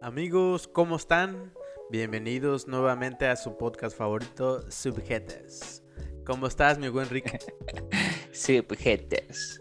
[0.00, 1.52] Amigos, ¿cómo están?
[1.90, 5.82] Bienvenidos nuevamente a su podcast favorito, Subjetes.
[6.24, 7.38] ¿Cómo estás, mi buen Rick?
[8.32, 9.60] Subjetes.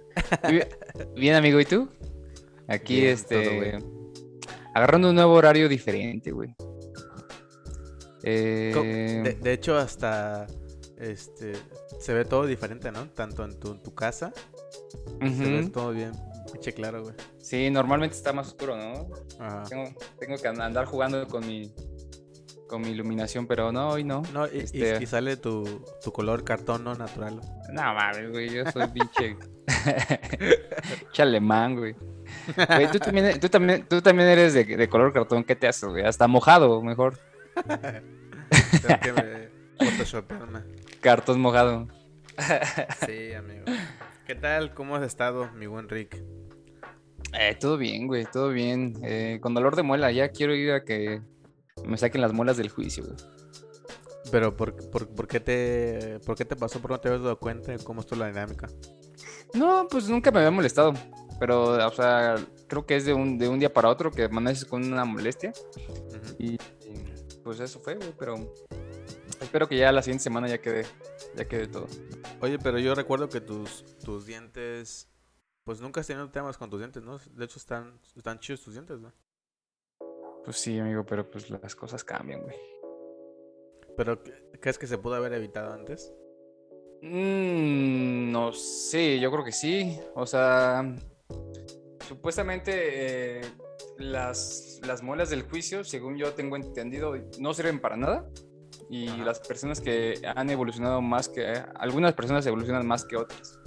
[1.15, 1.89] Bien, amigo, ¿y tú?
[2.67, 3.77] Aquí, Bien, este.
[3.79, 3.89] todo,
[4.73, 6.55] agarrando un nuevo horario diferente, güey.
[8.23, 10.47] Eh, De, de hecho, hasta
[10.97, 11.53] este
[11.99, 13.09] se ve todo diferente, ¿no?
[13.09, 14.33] Tanto en tu, en tu casa,
[15.21, 16.11] se ve todo bien,
[16.51, 17.15] pinche claro, güey.
[17.39, 19.07] Sí, normalmente está más oscuro, ¿no?
[19.39, 19.63] Ajá.
[19.69, 19.83] Tengo,
[20.19, 21.71] tengo que and- andar jugando con mi
[22.67, 24.21] con mi iluminación, pero no, hoy no.
[24.31, 25.63] No, y, Este- y sale tu,
[26.03, 27.41] tu color cartón no natural.
[27.73, 29.35] No mames, güey, yo soy pinche.
[31.11, 31.95] Chalemán, güey.
[32.55, 35.89] Güey, tú también, tú también, tú también eres de, de color cartón, ¿qué te haces,
[35.89, 36.05] güey?
[36.05, 37.17] Hasta mojado, mejor.
[37.65, 40.59] Tengo que me- photoshopearme.
[41.01, 41.87] Cartón mojado.
[43.05, 43.65] Sí, amigo.
[44.27, 44.73] ¿Qué tal?
[44.75, 46.21] ¿Cómo has estado, mi buen Rick?
[47.33, 48.93] Eh, todo bien, güey, todo bien.
[49.03, 51.21] Eh, con dolor de muela, ya quiero ir a que
[51.85, 53.17] me saquen las muelas del juicio, güey.
[54.31, 56.79] Pero ¿por, por, por qué te, ¿por qué te pasó?
[56.79, 58.67] ¿Por qué no te habías dado cuenta de cómo estuvo la dinámica?
[59.53, 60.93] No, pues nunca me había molestado.
[61.39, 62.35] Pero, o sea,
[62.67, 65.53] creo que es de un, de un día para otro que amaneces con una molestia.
[66.37, 66.57] Y,
[67.43, 68.35] pues eso fue, güey, pero
[69.41, 70.85] espero que ya la siguiente semana ya quede,
[71.35, 71.87] ya quede todo.
[72.41, 75.07] Oye, pero yo recuerdo que tus, tus dientes,
[75.69, 77.19] pues nunca has tenido temas con tus dientes, ¿no?
[77.35, 79.13] De hecho están, están chidos tus dientes, ¿no?
[80.43, 82.55] Pues sí, amigo, pero pues las cosas cambian, güey.
[83.95, 86.11] Pero ¿qué- ¿crees que se pudo haber evitado antes?
[87.03, 89.99] Mm, no sé, yo creo que sí.
[90.15, 90.91] O sea,
[92.07, 92.71] supuestamente
[93.37, 93.41] eh,
[93.99, 98.27] las, las muelas del juicio, según yo tengo entendido, no sirven para nada.
[98.89, 99.23] Y Ajá.
[99.23, 101.45] las personas que han evolucionado más que...
[101.75, 103.59] algunas personas evolucionan más que otras.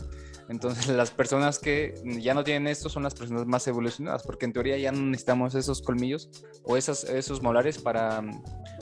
[0.53, 4.53] Entonces las personas que ya no tienen esto son las personas más evolucionadas, porque en
[4.53, 6.31] teoría ya no necesitamos esos colmillos
[6.63, 8.23] o esos, esos molares para,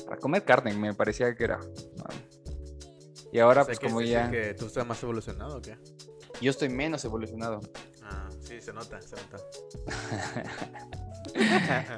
[0.05, 1.61] para comer carne, me parecía que era.
[3.33, 4.31] Y ahora O sea, pues ¿qué como ya...
[4.31, 5.79] que tú estás más evolucionado o qué?
[6.41, 7.61] Yo estoy menos evolucionado.
[8.03, 9.39] Ah, sí, se nota, se nota.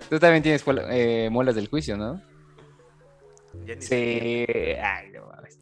[0.10, 2.20] Tú también tienes eh, muelas del juicio, ¿no?
[3.64, 4.44] Ya ni Sí.
[4.82, 5.58] Ay, no mames.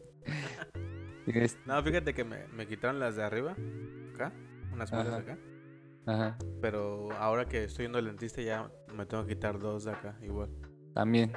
[1.25, 3.55] Tienes- No, fíjate que me, me quitaron las de arriba,
[4.23, 4.33] acá,
[4.73, 5.37] unas muelas acá.
[6.05, 9.91] Ajá, Pero ahora que estoy yendo al dentista ya me tengo que quitar dos de
[9.91, 10.49] acá, igual.
[10.93, 11.31] también,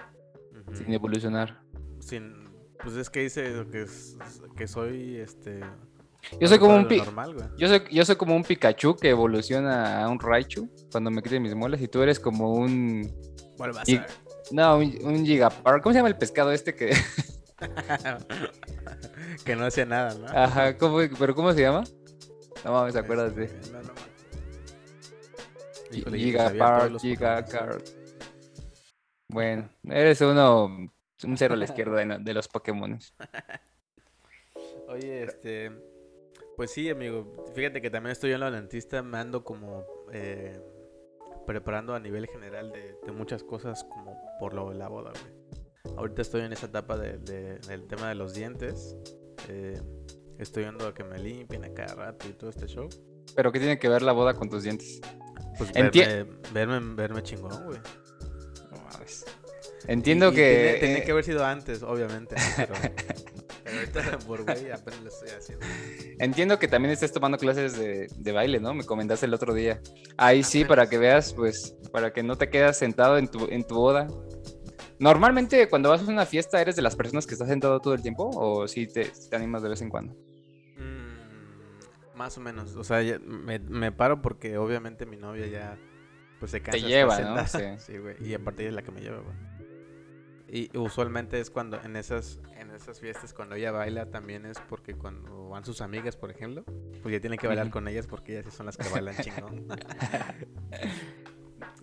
[0.72, 1.60] sin evolucionar.
[2.00, 2.48] Sin,
[2.82, 4.16] pues es que dice que, es-
[4.56, 5.60] que soy este.
[6.40, 7.46] Yo soy como un normal, güey.
[7.58, 11.42] yo soy, yo soy como un Pikachu que evoluciona a un Raichu cuando me quiten
[11.42, 13.12] mis muelas y tú eres como un...
[13.58, 14.06] ¿Cuál va a Y- ser?
[14.50, 15.82] No, un, un Gigapar.
[15.82, 16.94] ¿Cómo se llama el pescado este que...
[19.44, 20.26] que no hacía nada, ¿no?
[20.28, 21.84] Ajá, ¿cómo, pero ¿cómo se llama?
[22.64, 23.50] No mames, Este, acuérdate.
[23.72, 23.92] no, no.
[25.92, 27.88] Híjole, todos Gigapar, los Gigakart.
[29.28, 30.90] Bueno, eres uno...
[31.24, 32.98] Un cero a la izquierda de, de los Pokémon.
[34.88, 35.70] Oye, este.
[36.56, 37.44] Pues sí, amigo.
[37.54, 39.02] Fíjate que también estoy en la dentista.
[39.02, 40.60] Me ando como eh,
[41.46, 45.96] preparando a nivel general de, de muchas cosas, como por lo de la boda, güey.
[45.96, 48.96] Ahorita estoy en esa etapa de- de- del tema de los dientes.
[49.48, 49.80] eh,
[50.38, 52.88] estoy viendo a que me limpien a cada rato y todo este show.
[53.34, 55.00] Pero ¿qué tiene que ver la boda con tus dientes?
[55.58, 57.78] Pues Enti- verme, verme, verme chingón, güey.
[58.70, 59.24] No mames.
[59.86, 60.54] Entiendo Y- que...
[60.64, 62.36] Tenía, tenía eh, que haber sido antes, obviamente.
[62.56, 62.74] Pero,
[63.64, 65.64] pero ahorita por güey apenas lo estoy haciendo.
[66.18, 68.74] Entiendo que también estás tomando clases de, de baile, ¿no?
[68.74, 69.80] Me comentaste el otro día.
[70.16, 73.64] Ahí sí, para que veas, pues, para que no te quedas sentado en tu, en
[73.64, 74.06] tu boda.
[74.98, 78.02] Normalmente cuando vas a una fiesta, ¿eres de las personas que estás sentado todo el
[78.02, 78.30] tiempo?
[78.34, 80.14] ¿O sí te, te animas de vez en cuando?
[80.76, 82.74] Mm, más o menos.
[82.76, 85.78] O sea, me, me paro porque obviamente mi novia ya
[86.38, 86.86] pues se cansa.
[86.86, 87.46] de estar lleva, ¿no?
[87.46, 87.58] Sí.
[87.78, 88.16] Sí, güey.
[88.24, 89.36] Y aparte ella es la que me lleva, güey.
[90.46, 94.94] Y usualmente es cuando en esas en esas fiestas cuando ella baila también es porque
[94.94, 96.62] cuando van sus amigas, por ejemplo,
[97.02, 99.66] pues ya tienen que bailar con ellas porque ellas sí son las que bailan chingón.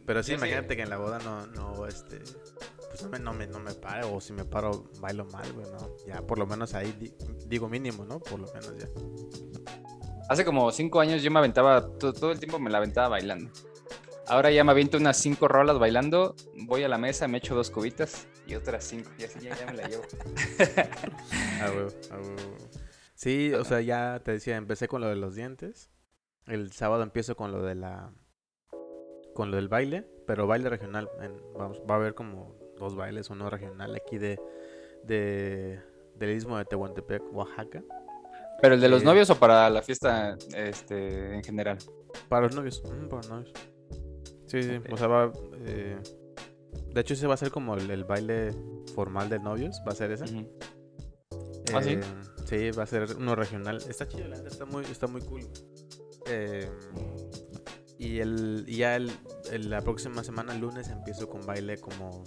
[0.06, 0.38] Pero sí, Sí, sí.
[0.38, 2.20] imagínate que en la boda no, no, este,
[2.92, 5.66] pues no me, no me, no me paro, o si me paro, bailo mal, güey,
[5.72, 5.96] ¿no?
[6.06, 7.14] Ya, por lo menos ahí, di-
[7.48, 8.20] digo mínimo, ¿no?
[8.20, 8.88] Por lo menos ya.
[10.30, 13.52] Hace como cinco años yo me aventaba, to- todo, el tiempo me la aventaba bailando.
[14.28, 16.36] Ahora ya me aviento unas cinco rolas bailando,
[16.66, 19.66] voy a la mesa, me echo dos cubitas y otras cinco, y así ya, ya
[19.66, 20.04] me la llevo.
[21.62, 21.70] Ah,
[22.12, 22.18] ah.
[23.14, 25.90] Sí, o sea, ya te decía, empecé con lo de los dientes.
[26.48, 28.12] El sábado empiezo con lo de la.
[29.36, 31.10] con lo del baile, pero baile regional.
[31.22, 34.38] En- vamos, va a haber como dos bailes, uno regional aquí de.
[35.06, 35.80] de
[36.16, 37.82] del istmo de Tehuantepec, Oaxaca.
[38.62, 41.78] ¿Pero el de los Eh, novios o para la fiesta este, en general?
[42.30, 43.54] Para los novios, ujú, para los novios.
[44.46, 45.32] Sí, sí, o sea, va.
[45.66, 45.98] eh,
[46.94, 48.52] De hecho, ese va a ser como el, el baile
[48.94, 49.82] formal de novios.
[49.88, 50.26] Va a ser ese.
[50.26, 50.48] Ujú.
[51.74, 51.98] ¿Ah, sí?
[52.46, 53.78] Sí, va a ser uno regional.
[53.90, 55.42] Está chido, la está muy, está muy cool.
[56.28, 56.70] Eh,
[57.98, 59.10] y el, y ya el,
[59.52, 62.24] el- la próxima semana, el lunes, empiezo con baile como,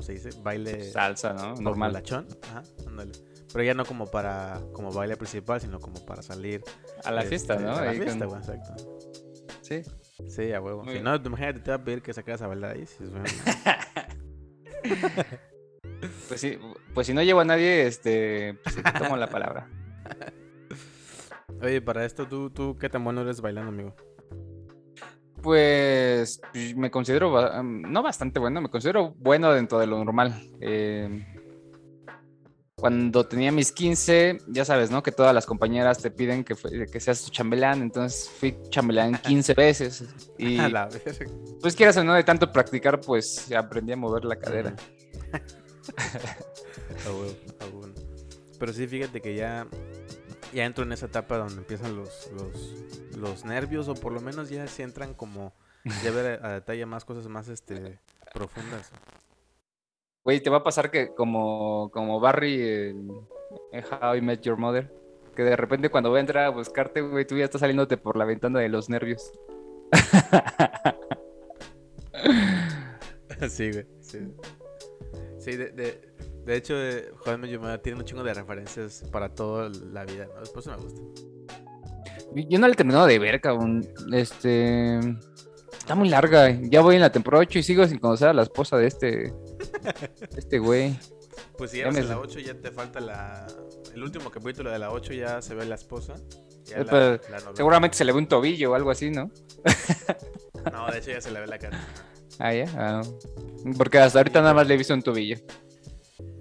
[0.00, 0.30] ¿cómo se dice?
[0.42, 1.54] Baile Salsa, ¿no?
[1.56, 1.92] Normal.
[1.92, 2.26] lachón.
[2.42, 3.12] Ajá, ándale.
[3.52, 6.62] Pero ya no como para, como baile principal, sino como para salir.
[7.04, 7.76] A la este, fiesta, ¿no?
[7.76, 8.76] A la Ahí con- fiesta, güey, exacto.
[9.60, 9.82] Sí.
[10.26, 10.84] Sí, a huevo.
[10.84, 12.86] Muy Si no, imagínate, te va a pedir que sacas a bailar ahí.
[16.28, 16.58] Pues sí,
[16.94, 19.68] pues si no llevo a nadie, este, pues te tomo la palabra.
[21.60, 23.94] Oye, para esto, ¿tú, ¿tú qué tan bueno eres bailando, amigo?
[25.42, 30.40] Pues pues, me considero, um, no bastante bueno, me considero bueno dentro de lo normal.
[30.60, 31.26] Eh,
[32.74, 35.02] cuando tenía mis 15, ya sabes, ¿no?
[35.02, 36.54] Que todas las compañeras te piden que,
[36.90, 40.04] que seas su chambelán, entonces fui chambelán 15 veces.
[40.38, 41.26] Y A la verga.
[41.60, 44.74] pues quieras o no, de tanto practicar, pues aprendí a mover la cadera.
[48.58, 49.66] Pero sí, fíjate que ya,
[50.52, 54.50] ya entro en esa etapa donde empiezan los, los, los nervios, o por lo menos
[54.50, 55.52] ya se entran como,
[56.02, 57.98] ya ver a, a detalle más cosas más este
[58.32, 58.90] profundas.
[60.24, 63.10] Güey, te va a pasar que como, como Barry en,
[63.72, 64.92] en How I Met Your Mother,
[65.34, 68.16] que de repente cuando va a entrar a buscarte, güey, tú ya estás saliéndote por
[68.16, 69.32] la ventana de los nervios.
[73.48, 73.86] sí, güey.
[74.00, 74.18] Sí,
[75.38, 76.09] Sí, de, de,
[76.50, 80.40] de hecho, eh, Juan Mellumada tiene un chingo de referencias para toda la vida, ¿no?
[80.40, 81.00] Después me gusta.
[82.34, 83.86] Yo no la he terminado de ver, cabrón.
[84.12, 84.98] Este.
[85.78, 86.50] Está muy larga.
[86.62, 89.32] Ya voy en la temporada 8 y sigo sin conocer a la esposa de este.
[90.36, 90.96] este güey.
[91.56, 92.20] Pues si Ya llegas me a la sé.
[92.20, 93.46] 8 ya te falta la...
[93.94, 96.14] El último capítulo de la 8 ya se ve la esposa.
[96.64, 97.40] ya Eh, la- la.
[97.54, 99.30] Seguramente se le ve un tobillo o algo así, ¿no?
[100.72, 101.78] No, de hecho ya se le ve la cara.
[102.38, 102.66] Ah, ya.
[102.76, 103.02] Ah.
[103.76, 105.36] Porque hasta ahorita nada más le he visto un tobillo.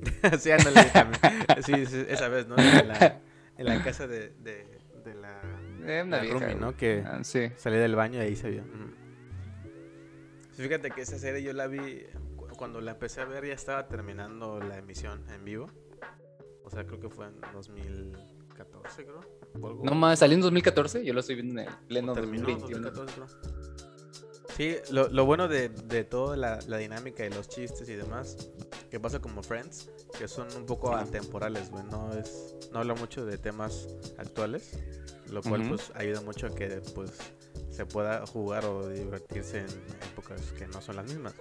[0.40, 0.84] sí, ándale.
[0.94, 1.22] también.
[1.66, 2.56] Sí, sí, esa vez, ¿no?
[2.58, 3.22] En la,
[3.58, 4.66] en la casa de, de,
[5.06, 5.42] de la,
[5.86, 6.56] Eh, una la vieja, roomie.
[6.56, 6.76] ¿no?
[6.78, 7.52] Que Ah, sí.
[7.58, 8.64] salí del baño y ahí se vio.
[10.54, 12.04] Fíjate que esa serie yo la vi
[12.36, 15.70] cu- cuando la empecé a ver ya estaba terminando la emisión en vivo.
[16.64, 19.22] O sea, creo que fue en 2014, creo.
[19.84, 21.04] No más, salió en 2014.
[21.06, 22.92] Yo lo estoy viendo en el pleno o terminó 2021.
[22.92, 23.59] 2014, creo.
[24.60, 28.36] Sí, lo, lo bueno de, de toda la, la dinámica y los chistes y demás,
[28.92, 33.26] que pasa como Friends, que son un poco atemporales, güey, no es, no habla mucho
[33.26, 34.78] de temas actuales,
[35.32, 35.70] lo cual Ujú.
[35.70, 37.14] pues ayuda mucho a que pues
[37.72, 39.68] se pueda jugar o divertirse en
[40.12, 41.36] épocas que no son las mismas.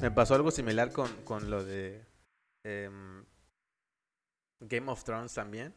[0.00, 2.04] Me pasó algo similar con, con lo de
[2.64, 3.24] em,
[4.58, 5.72] Game of Thrones también.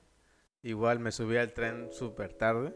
[0.63, 2.74] Igual me subí al tren súper tarde.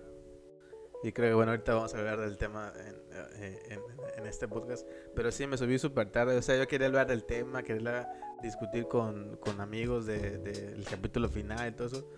[1.04, 2.96] Y creo que bueno, ahorita vamos a hablar del tema en,
[3.44, 3.82] eh, en-
[4.18, 4.88] en este podcast.
[5.16, 6.36] Pero sí, me subí súper tarde.
[6.38, 8.10] O sea, yo quería hablar del tema, quería
[8.42, 12.10] discutir con, con amigos del de, del capítulo final y todo eso.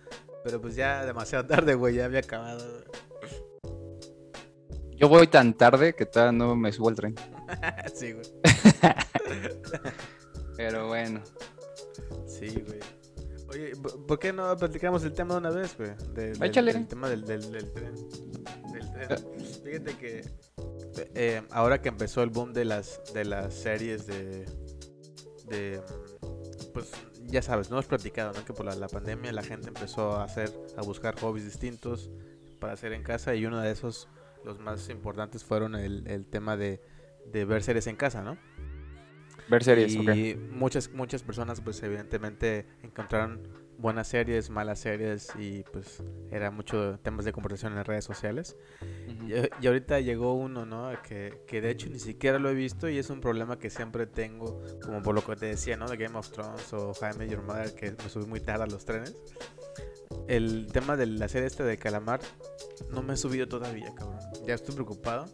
[0.44, 2.64] Pero pues ya demasiado tarde, güey, ya había acabado.
[4.96, 7.14] Yo voy tan tarde que todavía no me subo al tren.
[7.94, 8.26] sí, güey.
[10.56, 11.22] Pero bueno.
[12.26, 12.80] Sí, güey.
[13.50, 13.72] Oye,
[14.06, 15.90] ¿por qué no platicamos el tema de una vez, güey?
[16.14, 16.72] De- del, Échale.
[16.72, 17.94] del tema del, del, del tren.
[19.06, 19.18] Tren.
[19.64, 20.24] Fíjate que
[21.14, 24.46] eh, ahora que empezó el boom de las de las series de
[25.48, 26.90] de mm, pues
[27.26, 28.44] ya sabes, no hemos platicado, ¿no?
[28.44, 32.10] Que por la, la pandemia la gente empezó a hacer a buscar hobbies distintos
[32.58, 34.08] para hacer en casa y uno de esos
[34.44, 36.80] los más importantes fueron el, el tema de,
[37.26, 38.38] de ver series en casa, ¿no?
[39.48, 40.50] Ver series, y ok.
[40.50, 47.24] muchas muchas personas pues evidentemente encontraron buenas series, malas series y pues era mucho temas
[47.24, 48.56] de conversación en las redes sociales.
[48.82, 49.28] Ujú.
[49.28, 50.90] Y, eh, y ahorita llegó uno, ¿no?
[51.02, 54.06] Que, que de hecho ni siquiera lo he visto y es un problema que siempre
[54.06, 55.88] tengo, como por lo que te decía, ¿no?
[55.88, 58.84] De Game of Thrones o Jaime Your Mother, que me subí muy tarde a los
[58.84, 59.16] trenes.
[60.26, 62.20] El tema de la serie esta de Calamar
[62.90, 64.18] no me he subido todavía, cabrón.
[64.46, 65.26] Ya estoy preocupado.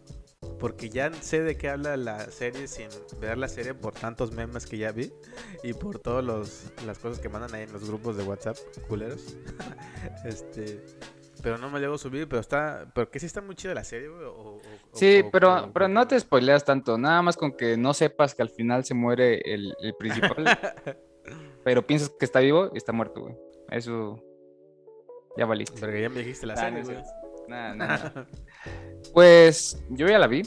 [0.59, 2.87] Porque ya sé de qué habla la serie sin
[3.19, 5.11] ver la serie por tantos memes que ya vi
[5.63, 9.37] y por todas las cosas que mandan ahí en los grupos de WhatsApp, culeros.
[10.25, 10.83] este,
[11.43, 13.83] pero no me llego a subir, pero está, pero que sí está muy chida la
[13.83, 14.25] serie, güey.
[14.93, 18.33] Sí, o- pero, o- pero no te spoileas tanto, nada más con que no sepas
[18.33, 20.45] que al final se muere el, el principal,
[21.63, 23.35] pero piensas que está vivo y está muerto, güey.
[23.69, 24.19] Eso
[25.37, 25.79] ya valiste.
[25.79, 26.97] Porque ya me dijiste la Ah, serie, no güey.
[27.01, 27.07] es
[27.47, 28.27] Nada, nada.
[29.13, 30.41] Pues yo ya la vi.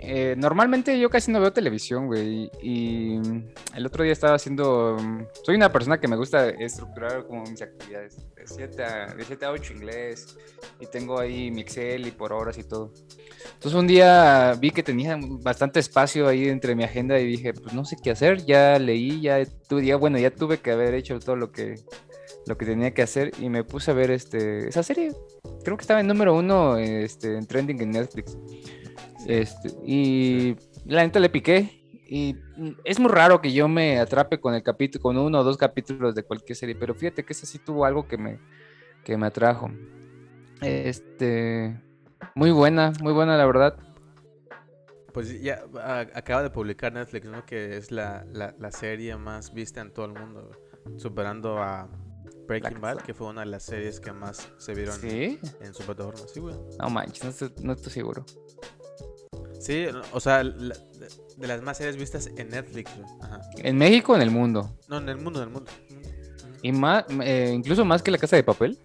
[0.00, 2.50] eh, normalmente yo casi no veo televisión, güey.
[2.62, 3.18] Y
[3.74, 4.96] el otro día estaba haciendo.
[5.44, 8.16] Soy una persona que me gusta estructurar como mis actividades.
[8.36, 10.36] De 7 a, de 7 a 8 inglés.
[10.80, 12.92] Y tengo ahí mi Excel y por horas y todo.
[13.54, 17.74] Entonces un día vi que tenía bastante espacio ahí entre mi agenda y dije, pues
[17.74, 18.44] no sé qué hacer.
[18.44, 21.76] Ya leí, ya tuve, ya, bueno, ya tuve que haber hecho todo lo que
[22.46, 25.12] lo que tenía que hacer y me puse a ver este esa serie.
[25.64, 28.36] Creo que estaba en número uno este, en trending en Netflix.
[29.26, 30.56] Este, y
[30.86, 31.76] la neta le piqué.
[32.12, 32.36] Y
[32.84, 36.12] es muy raro que yo me atrape con el capítulo, con uno o dos capítulos
[36.16, 38.40] de cualquier serie, pero fíjate que esa sí tuvo algo que me,
[39.04, 39.70] que me atrajo.
[40.60, 41.80] Este,
[42.34, 43.78] muy buena, muy buena la verdad.
[45.12, 45.64] Pues ya
[46.14, 47.44] acaba de publicar Netflix, ¿no?
[47.46, 50.50] Que es la, la, serie más vista en todo el mundo,
[50.96, 51.88] superando a
[52.50, 56.20] Breaking Bad, que fue una de las series que más se vieron en, su plataforma.
[56.34, 56.56] Sí, güey.
[56.80, 58.26] No manches, no estoy seguro.
[59.60, 62.90] Sí, o sea, de las más series vistas en Netflix.
[63.22, 63.40] Ajá.
[63.58, 64.76] ¿En México o en el mundo?
[64.88, 65.70] No, en el mundo, en el mundo.
[66.62, 68.76] ¿Y más, eh, incluso más que La Casa de Papel?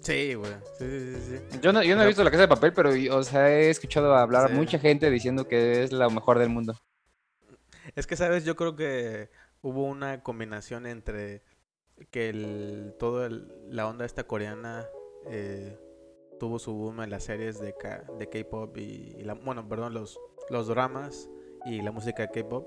[0.00, 0.52] Sí, güey.
[0.78, 1.58] Sí, sí, sí.
[1.60, 4.14] Yo no, yo no he visto La Casa de Papel, pero o sea, he escuchado
[4.14, 6.80] hablar a mucha gente diciendo que es la mejor del mundo.
[7.96, 8.44] Es que, ¿sabes?
[8.44, 9.28] Yo creo que
[9.60, 11.42] hubo una combinación entre
[12.10, 13.28] que el, todo
[13.68, 14.86] la onda esta coreana
[15.26, 15.78] eh,
[16.38, 17.74] tuvo su boom en las series de,
[18.18, 20.18] de K-pop y, la, bueno, perdón, los,
[20.50, 21.28] los dramas
[21.64, 22.66] y la música de K-pop.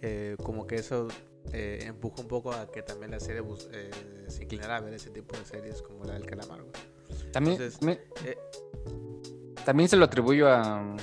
[0.00, 1.08] Eh, como que eso
[1.52, 3.42] eh, empujó un poco a que también la serie
[4.28, 6.64] se inclinara a ver ese tipo de series como la del calamar.
[7.32, 7.58] También,
[9.64, 10.96] también se lo atribuyo a,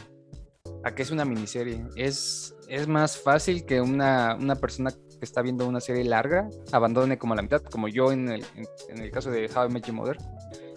[0.84, 1.84] a que es una miniserie.
[1.95, 7.17] Es, es más fácil que una, una persona que está viendo una serie larga abandone
[7.17, 8.45] como a la mitad, como yo en el,
[8.89, 10.17] en, el caso de How I Met Your Mother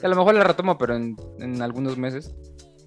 [0.06, 2.34] a lo mejor la retomo, pero en, algunos meses.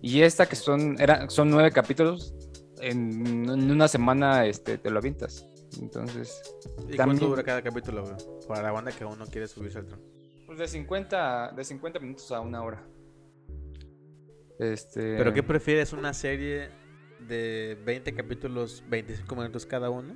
[0.02, 2.34] Y esta que son, era, son nueve capítulos,
[2.80, 5.46] en, una semana este, te lo avientas.
[5.80, 6.42] Entonces.
[6.90, 8.04] ¿Y cuánto dura cada capítulo,
[8.48, 10.02] Para la banda que uno quiere subirse al tren.
[10.46, 12.84] Pues de 50, de 50 minutos a una hora.
[14.60, 15.18] Este...
[15.18, 15.94] ¿Pero qué prefieres?
[15.94, 16.70] ¿Una serie
[17.28, 20.16] de 20 capítulos, 25 minutos cada uno?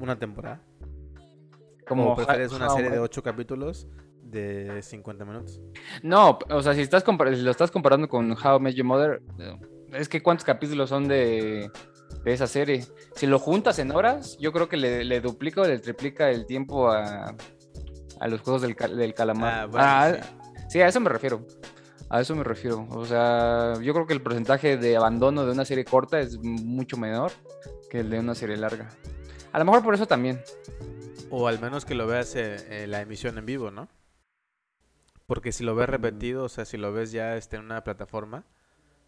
[0.00, 0.62] ¿Una temporada?
[1.86, 3.88] Como ¿O prefieres una serie de 8 capítulos
[4.30, 5.60] de 50 minutos.
[6.02, 9.22] No, o sea, si, estás si lo estás comparando con How I Met Your Mother,
[9.38, 9.56] eh,
[9.92, 11.70] es que cuántos capítulos son de,
[12.24, 12.84] esa serie.
[13.14, 16.90] Si lo juntas en horas, yo creo que le, duplica o le triplica el tiempo
[16.90, 17.34] a,
[18.26, 19.70] los juegos del, calamar.
[19.74, 20.16] Ah, ah
[20.68, 20.80] sí.
[20.80, 21.46] a eso me refiero.
[22.08, 22.86] A eso me refiero.
[22.90, 26.96] O sea, yo creo que el porcentaje de abandono de una serie corta es mucho
[26.96, 27.32] menor
[27.90, 28.88] que el de una serie larga.
[29.56, 30.38] A lo mejor por eso también.
[31.30, 33.88] O al menos que lo veas en la emisión en vivo, ¿no?
[35.26, 38.44] Porque si lo ves repetido, o sea, si lo ves ya este, en una plataforma,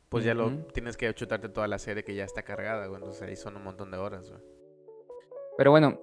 [0.09, 2.99] pues ya lo tienes que chutarte toda la serie que ya está cargada, güey.
[2.99, 4.41] Entonces ahí son un montón de horas, güey.
[5.59, 6.01] Pero bueno,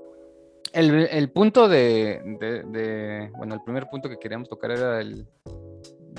[0.73, 5.27] el, punto de, Bueno, el primer punto que queríamos tocar era el.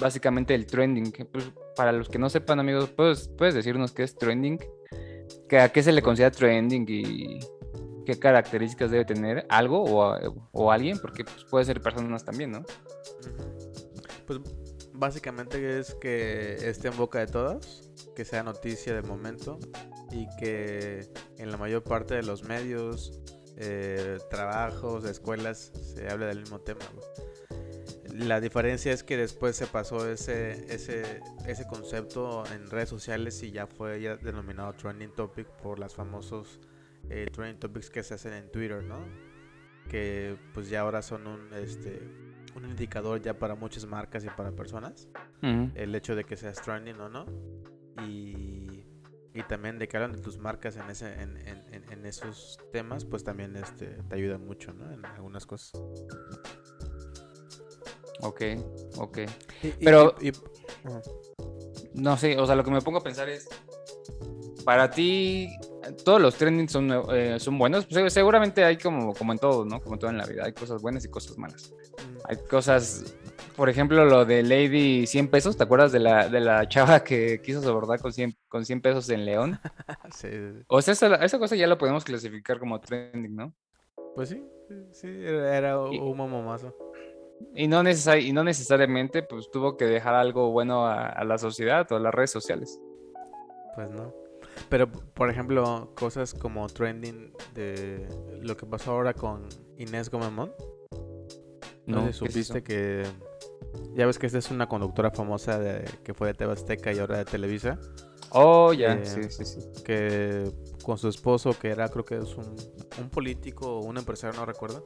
[0.00, 1.12] Básicamente el trending.
[1.30, 4.58] Pues, para los que no sepan, amigos, ¿puedes, puedes decirnos qué es trending?
[5.48, 7.38] ¿Que ¿A qué se le considera trending y
[8.06, 10.98] qué características debe tener algo o, alguien?
[10.98, 12.64] Porque pues, puede ser personas también, ¿no?
[14.26, 14.40] Pues
[14.94, 19.58] básicamente es que esté en boca de todas, que sea noticia de momento
[20.10, 23.20] y que en la mayor parte de los medios,
[23.58, 26.84] eh, trabajos, escuelas se hable del mismo tema.
[28.14, 33.50] La diferencia es que después se pasó ese, ese, ese concepto en redes sociales y
[33.50, 36.58] ya fue ya denominado trending topic por las famosos
[37.10, 38.98] eh, trending topics que se hacen en Twitter, ¿no?
[39.88, 42.02] Que pues ya ahora son un este
[42.56, 45.08] un indicador ya para muchas marcas y para personas.
[45.42, 47.26] El hecho de que seas trending o no.
[48.02, 48.84] Y,
[49.34, 53.04] y también de que hablan de tus marcas en, ese, en, en, en, esos temas,
[53.04, 54.90] pues también este, te ayuda mucho, ¿no?
[54.90, 55.80] En algunas cosas.
[58.20, 58.42] Ok,
[58.96, 59.18] ok.
[59.80, 60.14] Pero...
[61.94, 63.48] no sé, o sea, lo que me pongo a pensar es,
[64.64, 65.50] para ti,
[66.04, 67.86] todos los trendings son, eh, son buenos.
[67.86, 69.80] Pues, seguramente hay como, como en todo, ¿no?
[69.80, 70.44] Como todo en la vida.
[70.44, 71.72] Hay cosas buenas y cosas malas.
[71.72, 72.18] Mm.
[72.28, 73.16] Hay cosas,
[73.56, 75.56] por ejemplo, lo de Lady 100 pesos.
[75.56, 79.08] ¿Te acuerdas de la, de la chava que quiso sobordar con 100, con 100 pesos
[79.10, 79.58] en León?
[80.14, 80.28] sí.
[80.68, 83.54] O sea, esa, cosa ya lo podemos clasificar como trending, ¿no?
[84.14, 84.42] Pues sí,
[84.92, 86.74] sí, era un mamazo.
[87.54, 91.86] Y no, y no necesariamente pues tuvo que dejar algo bueno a, a la sociedad
[91.92, 92.80] o a las redes sociales.
[93.74, 94.25] Pues no.
[94.68, 98.08] Pero, por ejemplo, cosas como trending de
[98.40, 99.48] lo que pasó ahora con
[99.78, 100.52] Inés Gomemón.
[101.86, 103.04] No, sé si supiste que
[103.94, 106.98] Ya ves que esta es una conductora famosa de, que fue de TV Azteca y
[106.98, 107.78] ahora de Televisa.
[108.30, 109.60] Oh, ya, Eh, sí, sí, sí.
[109.84, 110.50] Que
[110.82, 112.56] con su esposo, que era creo que es un,
[113.00, 114.84] un político o un empresario, no recuerdo.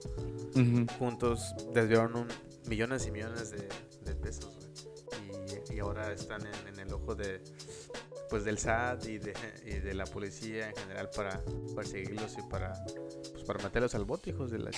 [0.54, 0.86] Ujú.
[0.98, 2.28] Juntos desviaron un-
[2.68, 3.66] millones y millones de,
[4.04, 4.56] de pesos.
[4.56, 5.70] güey.
[5.70, 7.40] Y, y ahora están en, en el ojo de
[8.30, 9.34] pues del SAT y de,
[9.64, 11.42] y de la policía en general para
[11.74, 12.72] perseguirlos y para
[13.32, 14.70] pues, para meterlos al bote, hijos de la.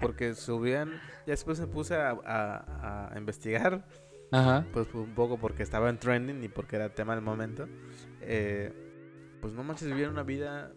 [0.00, 0.90] Porque subían,
[1.26, 3.84] ya después me puse a, a- a investigar
[4.32, 4.64] Ajá.
[4.72, 7.68] pues un poco porque estaba en trending y porque era tema del momento.
[8.20, 8.72] eh,
[9.40, 10.72] pues no manches, vivieron una vida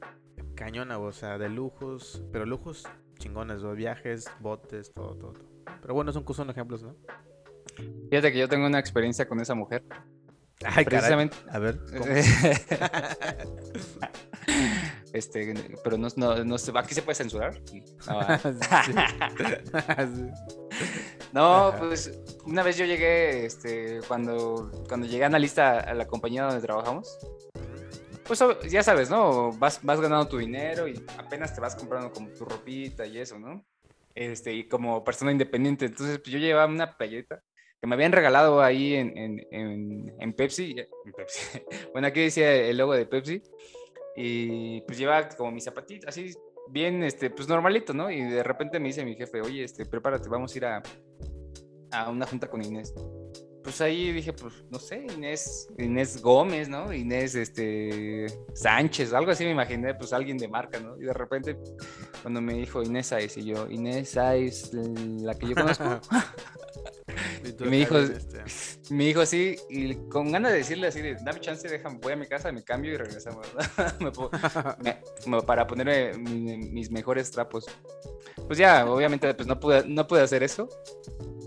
[0.55, 2.87] cañona, o sea, de lujos, pero lujos
[3.19, 3.73] chingones, ¿no?
[3.73, 5.49] viajes, botes, todo, todo, todo.
[5.81, 6.95] Pero bueno, son, son ejemplos, ¿no?
[8.09, 9.83] Fíjate que yo tengo una experiencia con esa mujer.
[10.65, 11.35] Ay, Precisamente.
[11.49, 11.77] A ver,
[15.13, 17.59] este, pero no, no, aquí se puede censurar.
[18.07, 18.21] No.
[18.85, 18.93] Sí.
[21.31, 22.11] No, pues
[22.45, 27.17] una vez yo llegué, este, cuando, cuando llegué a analista a la compañía donde trabajamos,
[28.23, 29.51] pues ya sabes, ¿no?
[29.53, 33.39] Vas, vas ganando tu dinero y apenas te vas comprando como tu ropita y eso,
[33.39, 33.65] ¿no?
[34.13, 37.41] Este, y como persona independiente, entonces pues, yo llevaba una playerita
[37.83, 40.73] que me habían regalado ahí en, en, en, en Pepsi,
[41.17, 41.59] Pepsi.
[41.91, 43.43] Bueno, aquí decía el logo de Pepsi
[44.15, 46.33] y pues llevaba como mis zapatitos, así
[46.69, 48.09] bien, este, pues normalito, ¿no?
[48.09, 50.81] Y de repente me dice mi jefe, oye, este, prepárate, vamos a ir a,
[51.91, 52.93] a una junta con Inés.
[53.61, 56.93] Pues ahí dije, pues, no sé, Inés, Inés Gómez, ¿no?
[56.93, 60.95] Inés, este, Sánchez, algo así me imaginé, pues alguien de marca, ¿no?
[60.95, 61.57] Y de repente,
[62.21, 65.83] cuando me dijo Inés Sáez, y yo, Inés Sáez, la que yo conozco,
[67.43, 68.43] Y Y me dijo- este,
[68.93, 72.15] me dijo así, y con ganas de decirle así, de, dame chance, déjame, voy a
[72.15, 73.45] mi casa, me cambio y regresamos,
[75.27, 77.65] Me para ponerme mi- mis mejores trapos.
[78.47, 80.69] Pues ya, obviamente, pues no pude, no pude hacer eso.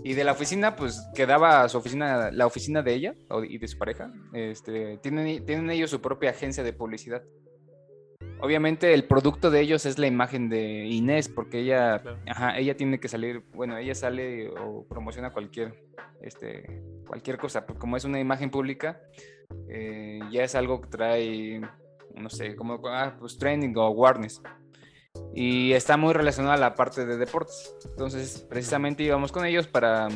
[0.03, 3.15] Y de la oficina, pues quedaba su oficina, la oficina de ella
[3.49, 4.11] y de su pareja.
[4.33, 7.23] Este, tienen, tienen ellos su propia agencia de publicidad.
[8.39, 12.17] Obviamente el producto de ellos es la imagen de Inés, porque ella, Claro.
[12.27, 15.73] ajá, ella tiene que salir, bueno, ella sale o promociona cualquier,
[16.21, 19.01] este, cualquier cosa, pues, como es una imagen pública,
[19.69, 21.61] eh, ya es algo que trae,
[22.15, 24.41] no sé, como ah, pues trending o awareness.
[25.33, 27.75] Y está muy relacionado a la parte de deportes.
[27.85, 30.09] Entonces, precisamente íbamos con ellos para,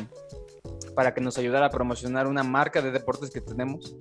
[0.94, 3.96] para que nos ayudara a promocionar una marca de deportes que tenemos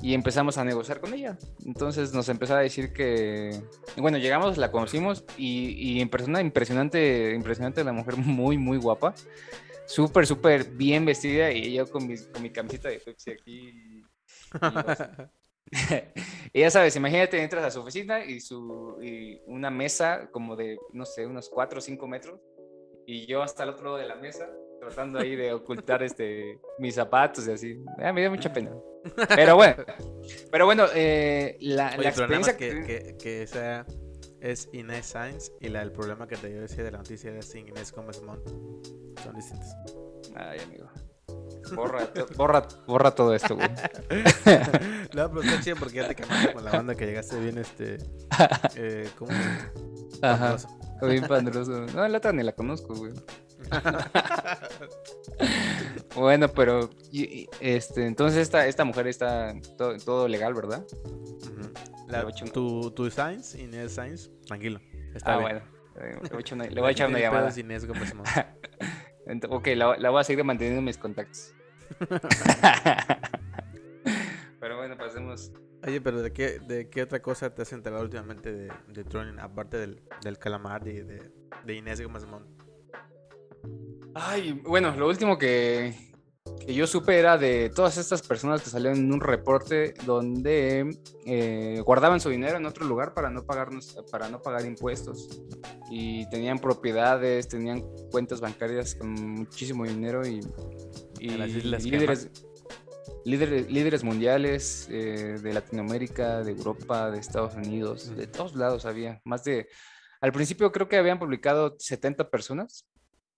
[0.00, 1.36] y empezamos a negociar con ella.
[1.66, 3.50] Entonces nos empezó a decir que,
[3.96, 9.14] bueno, llegamos, la conocimos y, y en persona impresionante, impresionante la mujer, muy, muy guapa,
[9.86, 13.68] súper, súper bien vestida y yo con mi, con mi camiseta de Pepsi aquí.
[13.70, 14.04] y-
[16.52, 20.78] y ya sabes, imagínate, entras a su oficina y, su, y una mesa como de,
[20.92, 22.40] no sé, unos 4 o 5 metros
[23.06, 24.48] y yo hasta el otro lado de la mesa
[24.80, 27.84] tratando ahí de ocultar este, mis zapatos y así.
[27.98, 28.70] Ah, me dio mucha pena.
[29.28, 29.76] Pero bueno,
[30.50, 33.86] pero bueno, eh, la, Oye, la experiencia es que, que, que esa
[34.40, 37.68] es Inés Sainz y la, el problema que te dio decir de la noticia sin
[37.68, 38.46] Inés Gómez Mont.
[39.22, 39.68] Son distintos.
[40.34, 40.88] Ay, amigo.
[41.74, 43.68] Borra, borra, borra todo esto, güey.
[45.14, 47.98] no, pero está chido porque ya te quemaste con la banda que llegaste bien, este.
[48.76, 49.32] Eh, ¿Cómo?
[50.22, 50.56] Ajá.
[50.56, 50.68] Pandroso.
[51.02, 51.86] Bien pandroso.
[51.94, 53.12] No, la otra ni la conozco, güey.
[56.14, 60.84] Bueno, pero y- este, entonces esta, esta mujer está todo, todo legal, ¿verdad?
[62.08, 64.80] Echar un- tu, tu Sainz, Inés Sainz, tranquilo.
[65.14, 65.50] Está ah, bien.
[65.50, 65.60] bueno.
[66.00, 67.52] Eh, Le voy a echar una, voy a echar una llamada.
[67.58, 68.14] Inés Gómez
[69.50, 71.54] Ok, la, la voy a seguir manteniendo en mis contactos.
[74.60, 75.52] Pero bueno, pasemos.
[75.86, 79.38] Oye, pero ¿de qué, ¿de qué otra cosa te has enterado últimamente de, de Tronin,
[79.38, 81.30] aparte del, del calamar y de,
[81.64, 82.44] de Inés Gómez Mont?
[84.20, 85.94] Ay, bueno, lo último que,
[86.66, 91.80] que yo supe era de todas estas personas que salieron en un reporte donde eh,
[91.84, 95.28] guardaban su dinero en otro lugar para no pagarnos, para no pagar impuestos.
[95.90, 100.40] Y tenían propiedades, tenían cuentas bancarias con muchísimo dinero y,
[101.20, 102.30] las Islas líderes,
[103.24, 109.20] líderes, líderes mundiales eh, de Latinoamérica, de Europa, de Estados Unidos, de todos lados había.
[109.24, 109.68] Más de.
[110.20, 112.88] Al principio creo que habían publicado 70 personas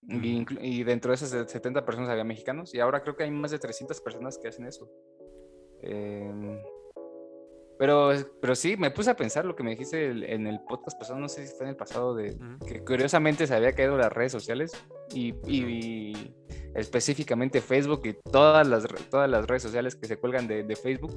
[0.09, 3.59] y, dentro de esas 70 personas había mexicanos y ahora creo que hay más de
[3.59, 4.89] 300 personas que hacen eso.
[5.83, 6.59] Em,
[7.79, 8.11] pero,
[8.43, 11.19] pero sí, me puse a pensar lo que me dijiste el- en el podcast pasado,
[11.19, 12.37] no sé si fue en el pasado, de
[12.67, 14.73] que curiosamente se había caído las redes sociales
[15.15, 15.65] y, y-
[16.13, 16.35] y
[16.75, 21.13] específicamente Facebook y todas las, todas las redes sociales que se cuelgan de, de Facebook.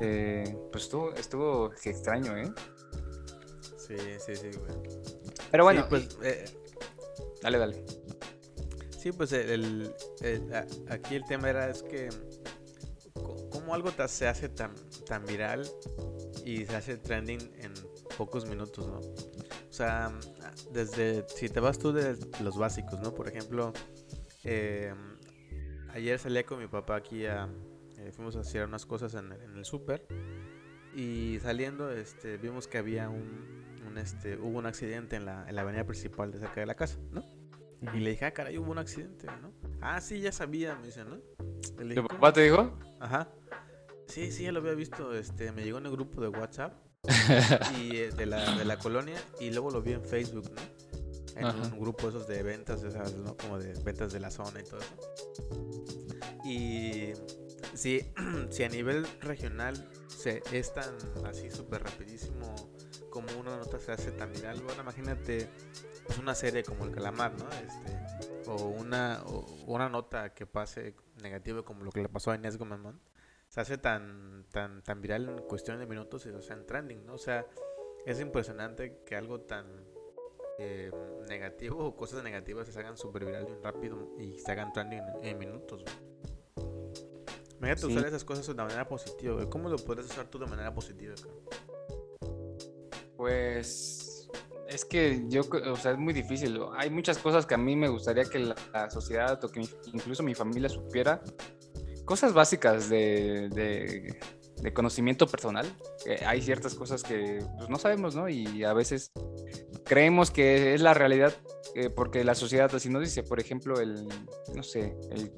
[0.00, 2.50] eh, pues estuvo, estuvo extraño, ¿eh?
[3.76, 4.78] Sí, sí, sí, güey.
[5.50, 6.44] Pero bueno, Sí, pues, eh,
[7.50, 7.84] dale, dale.
[8.98, 9.94] sí, pues el,
[10.88, 12.08] aquí el tema era es que
[13.50, 14.74] cómo algo se hace tan,
[15.06, 15.64] tan viral
[16.44, 17.72] y se hace trending en
[18.18, 18.98] pocos minutos, ¿no?
[18.98, 20.12] O sea,
[20.72, 23.14] desde, si te vas tú de los básicos, ¿no?
[23.14, 23.72] Por ejemplo,
[24.42, 24.92] eh,
[25.90, 27.48] ayer salí con mi papá aquí a,
[27.98, 30.04] eh, fuimos a hacer unas cosas en, el súper
[30.94, 35.62] y saliendo, este, vimos que había un, este, hubo un accidente en la, en la
[35.62, 37.35] avenida principal de cerca de la casa, ¿no?
[37.80, 39.52] Y le dije, ah, caray, hubo un accidente, ¿no?
[39.80, 41.18] Ah, sí, ya sabía, me dice, ¿no?
[41.94, 42.78] ¿Tu papá te dijo?
[43.00, 43.28] Ajá.
[44.08, 45.14] Sí, sí, ya lo había visto.
[45.14, 46.74] Este, me llegó en el grupo de WhatsApp
[47.78, 50.62] y, eh, de, la, de la colonia y luego lo vi en Facebook, ¿no?
[51.36, 53.36] En un grupo esos de ventas, esas, ¿no?
[53.36, 54.94] Como de ventas de la zona y todo eso.
[56.44, 57.12] Y
[57.74, 58.00] sí,
[58.50, 62.54] si a nivel regional se, es tan así súper rapidísimo
[63.16, 65.48] como una nota se hace tan viral, bueno, imagínate
[66.04, 67.48] pues una serie como El Calamar, ¿no?
[67.48, 72.34] Este, o una, o una nota que pase negativo como lo que le pasó a
[72.34, 72.78] Inés Gómez
[73.48, 77.06] se hace tan, tan, tan viral en cuestión de minutos y o sea en trending,
[77.06, 77.14] ¿no?
[77.14, 77.46] O sea,
[78.04, 79.64] es impresionante que algo tan
[80.58, 80.92] eh,
[81.26, 85.38] negativo o cosas negativas se hagan súper viral y rápido y se hagan trending en,
[85.38, 85.86] minutos.
[87.56, 89.48] Imagínate usar esas cosas de manera positiva.
[89.48, 91.14] ¿Cómo lo puedes usar tú de manera positiva?
[93.26, 94.28] Pues
[94.68, 96.60] es que yo, o sea, es muy difícil.
[96.76, 99.62] Hay muchas cosas que a mí me gustaría que la, sociedad o que
[99.92, 101.20] incluso mi familia supiera
[102.04, 105.66] cosas básicas de, de, conocimiento personal.
[106.24, 108.28] hay ciertas cosas que pues, no sabemos, ¿no?
[108.28, 109.10] Y a veces
[109.84, 111.34] creemos que es la realidad
[111.74, 113.24] eh, porque la sociedad así nos dice.
[113.24, 114.06] Por ejemplo, el,
[114.54, 115.32] no sé, el,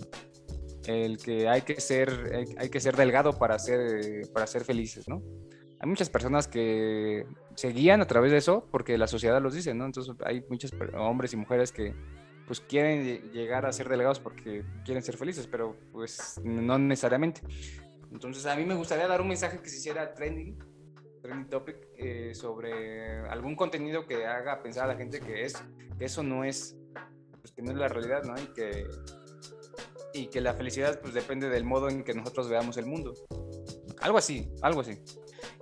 [0.85, 5.23] el que hay que ser, hay que ser delgado para ser, para ser felices, ¿no?
[5.81, 9.75] Hay muchas personas que se guían a través de eso porque la sociedad los dice,
[9.75, 9.87] ¿no?
[9.87, 11.95] Entonces hay muchos hombres y mujeres que
[12.47, 17.43] pues quieren llegar a ser delegados porque quieren ser felices, pero pues no necesariamente.
[18.11, 20.59] Entonces a mí me gustaría dar un mensaje que se hiciera trending,
[21.23, 25.63] trending topic, eh, sobre algún contenido que haga pensar a la gente que, es,
[25.99, 26.77] que eso no es,
[27.41, 28.35] pues que no es la realidad, ¿no?
[28.41, 28.87] Y que,
[30.15, 33.13] y que la felicidad pues depende del modo en que nosotros veamos el mundo.
[34.01, 34.99] Algo así, algo así.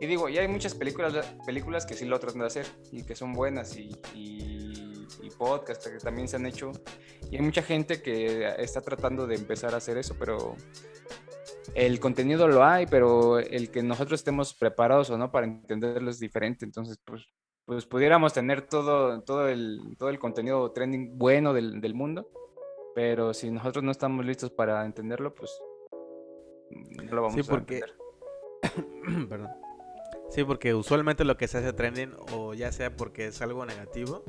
[0.01, 3.17] Y digo, ya hay muchas películas, películas que sí lo tratan de hacer y que
[3.17, 3.97] son buenas y
[5.23, 6.73] y podcasts que también se han hecho.
[7.31, 10.57] Y hay mucha gente que está tratando de empezar a hacer eso, pero
[11.75, 16.19] el contenido lo hay, pero el que nosotros estemos preparados o no para entenderlo es
[16.19, 16.65] diferente.
[16.65, 17.27] Entonces, pues,
[17.65, 22.29] pues pudiéramos tener todo, todo, el, todo el contenido trending bueno del, del mundo,
[22.95, 25.51] pero si nosotros no estamos listos para entenderlo, pues
[26.71, 27.81] no lo vamos sí, porque...
[27.83, 29.29] a entender.
[29.29, 29.66] Perdón.
[30.31, 34.25] Sí, porque usualmente lo que se hace trending, o ya sea porque es algo negativo,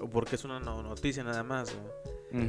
[0.00, 1.74] o porque es una noticia nada más,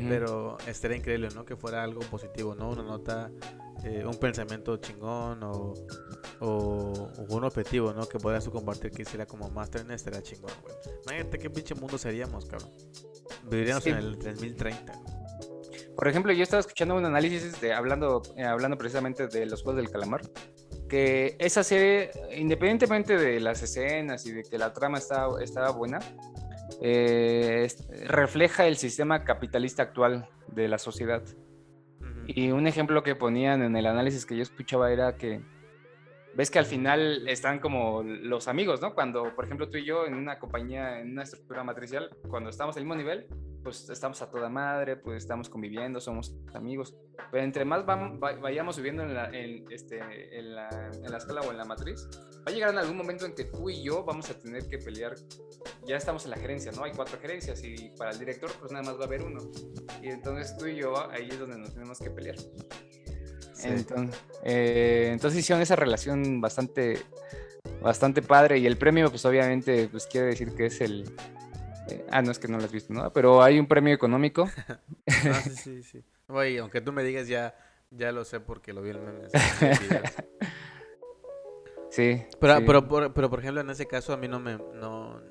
[0.07, 1.43] pero estaría increíble, ¿no?
[1.43, 2.69] Que fuera algo positivo, ¿no?
[2.69, 3.31] Una nota,
[3.83, 5.73] eh, un pensamiento chingón o,
[6.39, 8.07] o, un objetivo, ¿no?
[8.07, 10.75] Que puedas compartir que hiciera como más tren, estaría chingón, güey.
[11.03, 12.69] Imagínate qué pinche mundo seríamos, cabrón.
[13.49, 14.93] Viviríamos en el 3030.
[15.95, 19.81] Por ejemplo, yo estaba escuchando un análisis de hablando, eh, hablando precisamente de los juegos
[19.81, 20.21] del calamar.
[20.93, 25.97] Que esa serie, independientemente de las escenas y de que la trama estaba, estaba buena,
[26.83, 27.67] eh,
[28.05, 31.23] refleja el sistema capitalista actual de la sociedad.
[32.27, 35.41] Y un ejemplo que ponían en el análisis que yo escuchaba era que
[36.35, 38.93] ves que al final están como los amigos, ¿no?
[38.93, 42.77] Cuando, por ejemplo, tú y yo en una compañía, en una estructura matricial, cuando estamos
[42.77, 43.25] al mismo nivel,
[43.63, 46.95] pues estamos a toda madre, pues estamos conviviendo, somos amigos.
[47.31, 49.31] Pero entre más vamos, vayamos subiendo en la,
[49.71, 49.99] este,
[50.37, 52.07] en, la, en la escala o en la matriz,
[52.45, 54.77] va a llegar en algún momento en que tú y yo vamos a tener que
[54.77, 55.15] pelear.
[55.85, 56.83] Ya estamos en la gerencia, ¿no?
[56.83, 59.39] Hay cuatro gerencias y para el director pues nada más va a haber uno.
[60.01, 62.35] Y entonces tú y yo ahí es donde nos tenemos que pelear.
[63.63, 66.99] Entonces, eh, entonces hicieron esa relación bastante,
[67.81, 71.15] bastante padre y el premio pues obviamente pues quiere decir que es el...
[71.93, 73.11] Eh, ah, no es que no lo has visto, ¿no?
[73.13, 74.49] Pero hay un premio económico.
[74.67, 76.03] ah, sí, sí, sí.
[76.27, 77.55] Oye, aunque tú me digas ya,
[77.91, 79.29] ya lo sé porque lo vi en el.
[81.89, 82.25] Sí.
[82.39, 85.21] Pero, Pero, por, pero por ejemplo, en ese caso a mí no me, no,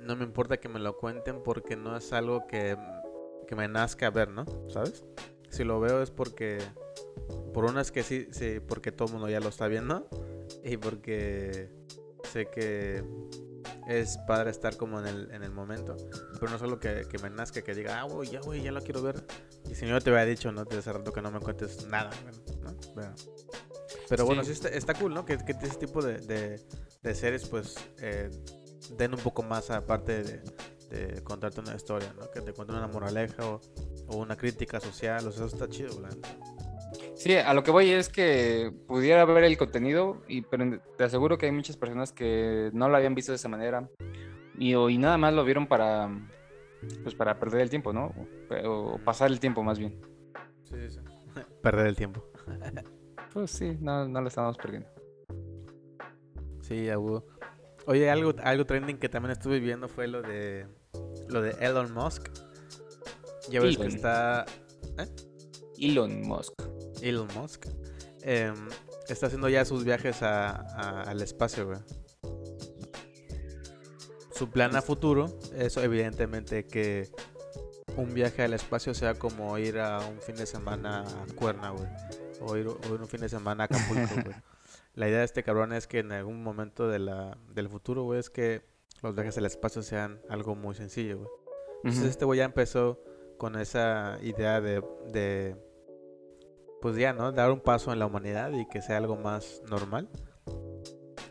[0.00, 2.74] no me importa que me lo cuenten porque no es algo que,
[3.46, 4.46] que me nazca ver, ¿no?
[4.70, 5.04] ¿Sabes?
[5.50, 6.56] Si lo veo es porque
[7.52, 10.08] por una es que sí, sí, porque todo el mundo ya lo está viendo.
[10.64, 11.68] Y porque
[12.24, 13.04] sé que
[13.86, 15.96] es padre estar como en el, en el momento.
[16.38, 18.80] Pero no solo que, que me nazca, que diga, ah, güey, ya, güey, ya lo
[18.82, 19.24] quiero ver.
[19.70, 20.64] Y si no te había dicho, ¿no?
[20.64, 22.10] Desde hace rato que no me cuentes nada,
[22.62, 22.76] ¿no?
[24.08, 25.24] Pero bueno, sí está, está, cool, ¿no?
[25.24, 26.60] Que, que ese tipo de, de,
[27.02, 28.30] de series, pues, eh,
[28.96, 30.42] den un poco más aparte de,
[30.90, 32.30] de contarte una historia, ¿no?
[32.30, 33.60] Que te cuenten una moraleja o
[34.08, 36.10] o una crítica social, o sea, eso está chido, güey.
[37.16, 41.38] Sí, a lo que voy es que pudiera ver el contenido, y, pero te aseguro
[41.38, 43.88] que hay muchas personas que no lo habían visto de esa manera
[44.58, 46.10] y, y nada más lo vieron para,
[47.02, 48.12] pues para perder el tiempo, ¿no?
[48.64, 49.98] O, o pasar el tiempo más bien.
[50.64, 51.00] Sí, sí.
[51.62, 52.24] Perder el tiempo.
[53.32, 54.88] Pues sí, no, no lo estamos perdiendo.
[56.62, 57.26] Sí, a huevo.
[57.86, 60.66] Oye, algo, algo trending que también estuve viendo fue lo de
[61.28, 62.30] lo de Elon Musk.
[63.50, 63.94] Ya ves que Elon.
[63.94, 64.46] está
[65.78, 66.54] Elon Musk.
[67.02, 67.66] Elon Musk.
[68.22, 68.54] em,
[69.08, 71.78] está haciendo ya sus viajes a- a- al espacio, güey.
[74.34, 77.08] Su plan a futuro es evidentemente que
[77.96, 81.88] un viaje al espacio sea como ir a un fin de semana a Cuerna, güey.
[82.40, 84.36] O ir, o ir un fin de semana a Acapulco, güey.
[84.94, 88.18] La idea de este cabrón es que en algún momento de la, del futuro, güey,
[88.20, 88.62] es que
[89.02, 91.30] los viajes al espacio sean algo muy sencillo, güey.
[91.84, 93.00] Entonces este güey ya empezó
[93.38, 94.82] con esa idea de,
[95.12, 95.56] de,
[96.86, 97.32] pues ya, ¿no?
[97.32, 100.08] Dar un paso en la humanidad y que sea algo más normal.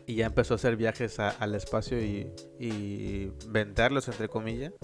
[0.04, 4.74] Y ya empezó a hacer viajes a- al espacio y, y venderlos, entre comillas.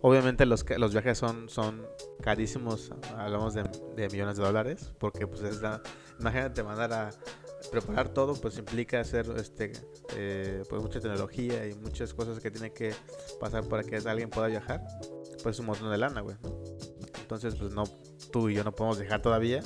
[0.00, 1.86] Obviamente los, los viajes son, son
[2.22, 3.64] carísimos, hablamos de,
[3.96, 5.82] de millones de dólares, porque pues es la...
[6.18, 7.10] Imagínate mandar a
[7.70, 9.72] preparar todo, pues implica hacer este,
[10.16, 12.94] eh, pues mucha tecnología y muchas cosas que tiene que
[13.38, 14.80] pasar para que alguien pueda viajar.
[15.42, 16.36] Pues un montón de lana, güey.
[16.42, 16.64] ¿no?
[17.20, 17.84] Entonces, pues no,
[18.32, 19.62] tú y yo no podemos viajar todavía,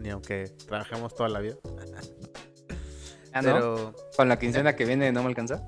[0.00, 1.56] ni aunque trabajemos toda la vida.
[3.32, 3.52] Ah, ¿no?
[3.54, 5.62] Pero Con la quincena que viene no me alcanza.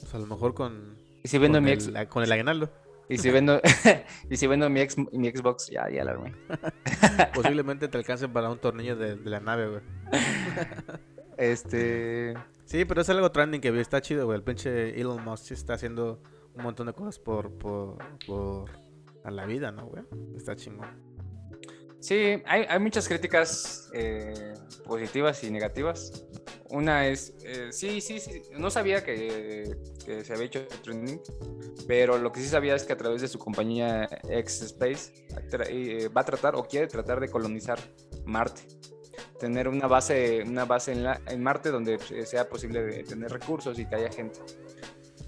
[0.00, 2.70] pues, a lo mejor con, Y si vendo mi el, ex, la- con el aguinaldo.
[3.08, 3.60] y si vendo,
[4.30, 6.34] y si vendo mi ex, mi Xbox, ya, ya la armé.
[7.34, 9.82] Posiblemente te alcance para un tornillo de, de la nave, güey.
[11.38, 14.38] Este, Sí, pero es algo trending que está chido, güey.
[14.38, 16.22] El pinche Elon Musk está haciendo
[16.54, 18.70] un montón de cosas por, por, por
[19.22, 20.02] a la vida, ¿no, güey?
[20.36, 20.88] Está chingón.
[22.00, 24.54] Sí, hay, hay muchas críticas eh,
[24.84, 26.24] positivas y negativas.
[26.68, 29.76] Una es, eh, sí, sí, sí, no sabía que,
[30.24, 31.20] se había hecho trending,
[31.86, 35.12] pero lo que sí sabía es que a través de su compañía X Space
[35.48, 37.78] tra- eh, va a tratar o quiere tratar de colonizar
[38.24, 38.62] Marte.
[39.38, 43.78] Tener una base, una base en, la- en Marte donde eh, sea posible tener recursos
[43.78, 44.40] y que haya gente.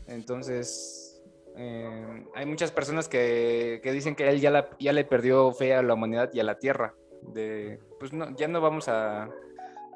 [0.09, 0.98] Entonces,
[1.59, 5.75] eh, hay muchas personas que, que dicen que él ya, la- ya le perdió fe
[5.75, 6.95] a la humanidad y a la Tierra.
[7.23, 9.29] De, pues no, ya no vamos a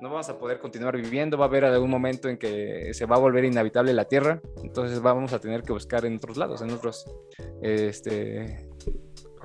[0.00, 3.14] no vamos a poder continuar viviendo, va a haber algún momento en que se va
[3.14, 6.72] a volver inhabitable la Tierra, entonces vamos a tener que buscar en otros lados, en
[6.72, 7.06] otros,
[7.62, 8.66] este,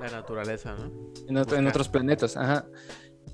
[0.00, 0.90] La naturaleza, ¿no?
[1.28, 2.66] en, otro- en otros planetas, ajá.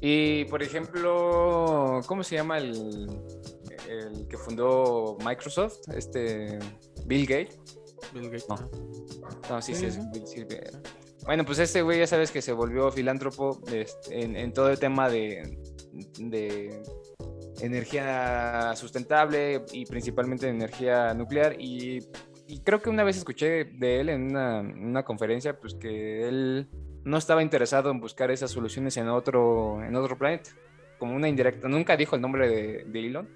[0.03, 3.09] Y por ejemplo, ¿cómo se llama el,
[3.88, 5.79] el que fundó Microsoft?
[5.97, 6.59] Este
[7.07, 7.59] Bill Gates.
[8.12, 8.49] Bill Gates.
[8.49, 8.57] No.
[9.49, 10.47] No, sí, sí, Sí,
[11.25, 13.61] Bueno, pues este güey ya sabes que se volvió filántropo
[14.11, 15.59] en, en todo el tema de,
[16.19, 16.83] de
[17.61, 21.57] energía sustentable y principalmente de energía nuclear.
[21.61, 22.01] Y,
[22.47, 26.29] y creo que una vez escuché de él en una, en una conferencia, pues que
[26.29, 26.69] él
[27.05, 30.51] no estaba interesado en buscar esas soluciones en otro, en otro planeta,
[30.99, 31.69] como una indirecta.
[31.69, 33.29] Nunca dijo el nombre de, de Elon,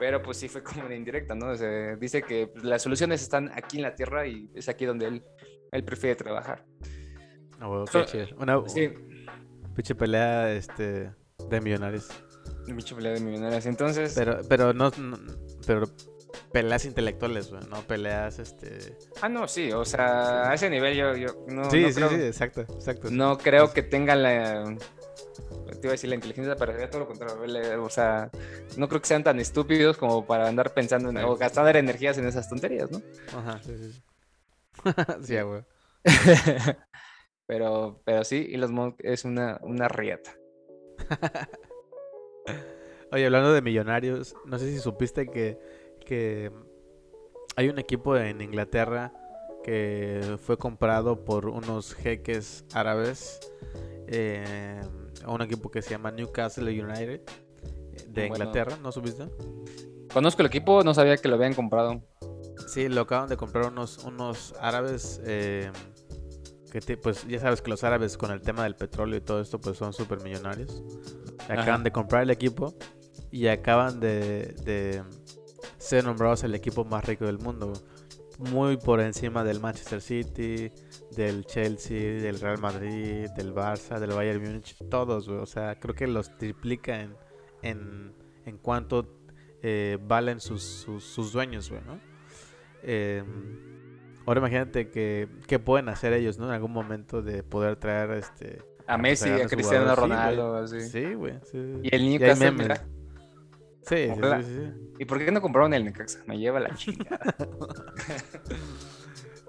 [0.00, 1.50] pero pues sí fue como una indirecta, ¿no?
[1.50, 4.86] O sea, dice que pues, las soluciones están aquí en la Tierra y es aquí
[4.86, 5.22] donde él,
[5.70, 6.64] él prefiere trabajar.
[7.92, 8.26] So- chido.
[8.38, 8.88] Una Sí,
[9.76, 11.12] pinche pelea este,
[11.50, 12.08] de millonarios.
[12.66, 13.66] mucha pelea de millonarios.
[13.66, 15.18] Entonces, Pero, pero no, no-
[15.66, 15.86] pero
[16.52, 18.96] peleas intelectuales, güey, no peleas, este...
[19.20, 22.08] ah, no, sí, o sea, a ese nivel yo, yo no, sí, no sí, creo,
[22.08, 23.08] sí, exacto, exacto.
[23.10, 24.76] no creo que tengan la,
[25.66, 28.30] te iba a decir la inteligencia para todo lo contrario, o sea,
[28.76, 32.26] no creo que sean tan estúpidos como para andar pensando en, o gastar energías en
[32.26, 33.00] esas tonterías, ¿no?
[33.36, 33.92] Ajá, sí, sí.
[33.92, 34.02] Sí,
[35.22, 35.62] sí güey.
[37.46, 40.34] pero, pero sí, Elon Musk es una, una riata.
[43.12, 45.58] Oye, hablando de millonarios, no sé si supiste que,
[46.06, 46.52] que
[47.56, 49.12] hay un equipo en Inglaterra
[49.64, 53.40] que fue comprado por unos jeques árabes,
[54.06, 54.80] eh,
[55.26, 57.20] un equipo que se llama Newcastle United
[58.08, 58.36] de Bueno.
[58.36, 59.24] Inglaterra, ¿no supiste?
[60.12, 62.02] Conozco el equipo, no sabía que lo habían comprado.
[62.68, 65.20] Sí, lo acaban de comprar unos, unos árabes.
[65.24, 65.70] eh,
[66.72, 69.40] que te- pues ya sabes que los árabes con el tema del petróleo y todo
[69.40, 70.82] esto pues son súper millonarios.
[71.48, 71.62] Ajá.
[71.62, 72.74] Acaban de comprar el equipo
[73.32, 75.02] y acaban de, de
[75.78, 77.72] ser nombrados el equipo más rico del mundo.
[78.38, 80.70] Muy por encima del Manchester City,
[81.16, 85.40] del Chelsea, del Real Madrid, del Barça, del Bayern Múnich, todos, güey.
[85.40, 87.16] O sea, creo que los triplica en,
[87.62, 88.12] en,
[88.46, 89.06] en cuanto
[89.62, 91.98] eh, valen sus, sus, sus dueños, güey, ¿no?
[92.82, 93.22] Eh,
[94.26, 96.46] Ahora imagínate que, que pueden hacer ellos, ¿no?
[96.46, 100.80] En algún momento de poder traer este a Messi, a, Cristiano Ronaldo, así.
[100.82, 101.34] Sí, güey.
[101.50, 102.76] Sí, Y el Newcastle, mira.
[103.82, 106.20] Sí, sí, sí, sí, ¿Y por qué no compraron el Necaxa?
[106.26, 107.34] Me lleva la chingada.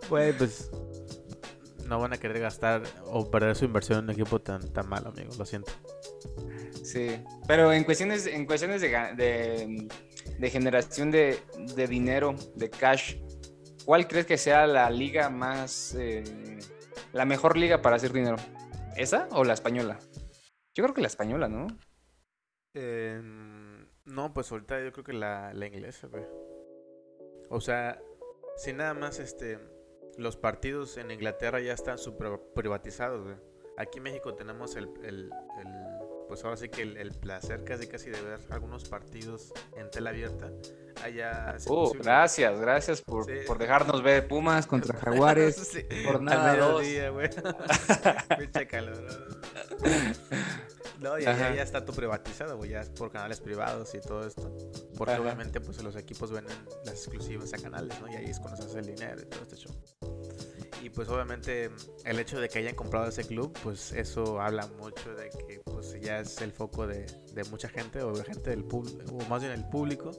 [0.10, 0.70] Güey, pues
[1.92, 5.10] no van a querer gastar o perder su inversión en un equipo tan, tan malo,
[5.10, 5.34] amigo.
[5.38, 5.74] Lo siento.
[6.86, 9.90] Sí, pero en cuestiones, en cuestiones de, de,
[10.40, 11.44] de generación de,
[11.76, 13.18] de, dinero, de cash,
[13.84, 16.24] ¿cuál crees que sea la liga más, eh,
[17.12, 18.38] la mejor liga para hacer dinero?
[18.96, 20.00] ¿Esa o la española?
[20.74, 21.68] Yo creo que la española, ¿no?
[22.74, 23.22] Eh,
[24.06, 26.24] no, pues ahorita yo creo que la, la inglesa, güey.
[27.50, 28.00] O sea,
[28.56, 29.60] si nada más este
[30.18, 33.36] los partidos en Inglaterra ya están super privatizados, güey.
[33.78, 35.32] Aquí en México tenemos el, el,
[36.28, 40.52] pues ahora sí que el, placer casi casi de ver algunos partidos en tela abierta.
[41.04, 45.56] Allá uh, gracias, gracias por, por, dejarnos ver Pumas contra Jaguares.
[45.74, 45.84] sí.
[46.06, 46.52] Por nada.
[46.52, 47.30] Al mediodía, güey.
[48.70, 49.04] calor.
[51.02, 54.26] No, y ya, ya está todo privatizado, güey, ya es por canales privados y todo
[54.28, 54.56] esto.
[54.96, 58.08] Porque obviamente pues los equipos venden las exclusivas a canales, ¿no?
[58.08, 59.74] Y ahí es cuando se hace el dinero y todo este show.
[60.84, 61.72] Y pues obviamente
[62.06, 66.00] el hecho de que hayan comprado ese club, pues eso habla mucho de que pues
[66.00, 69.42] ya es el foco de, de mucha gente o de gente del público, o más
[69.42, 70.12] bien el público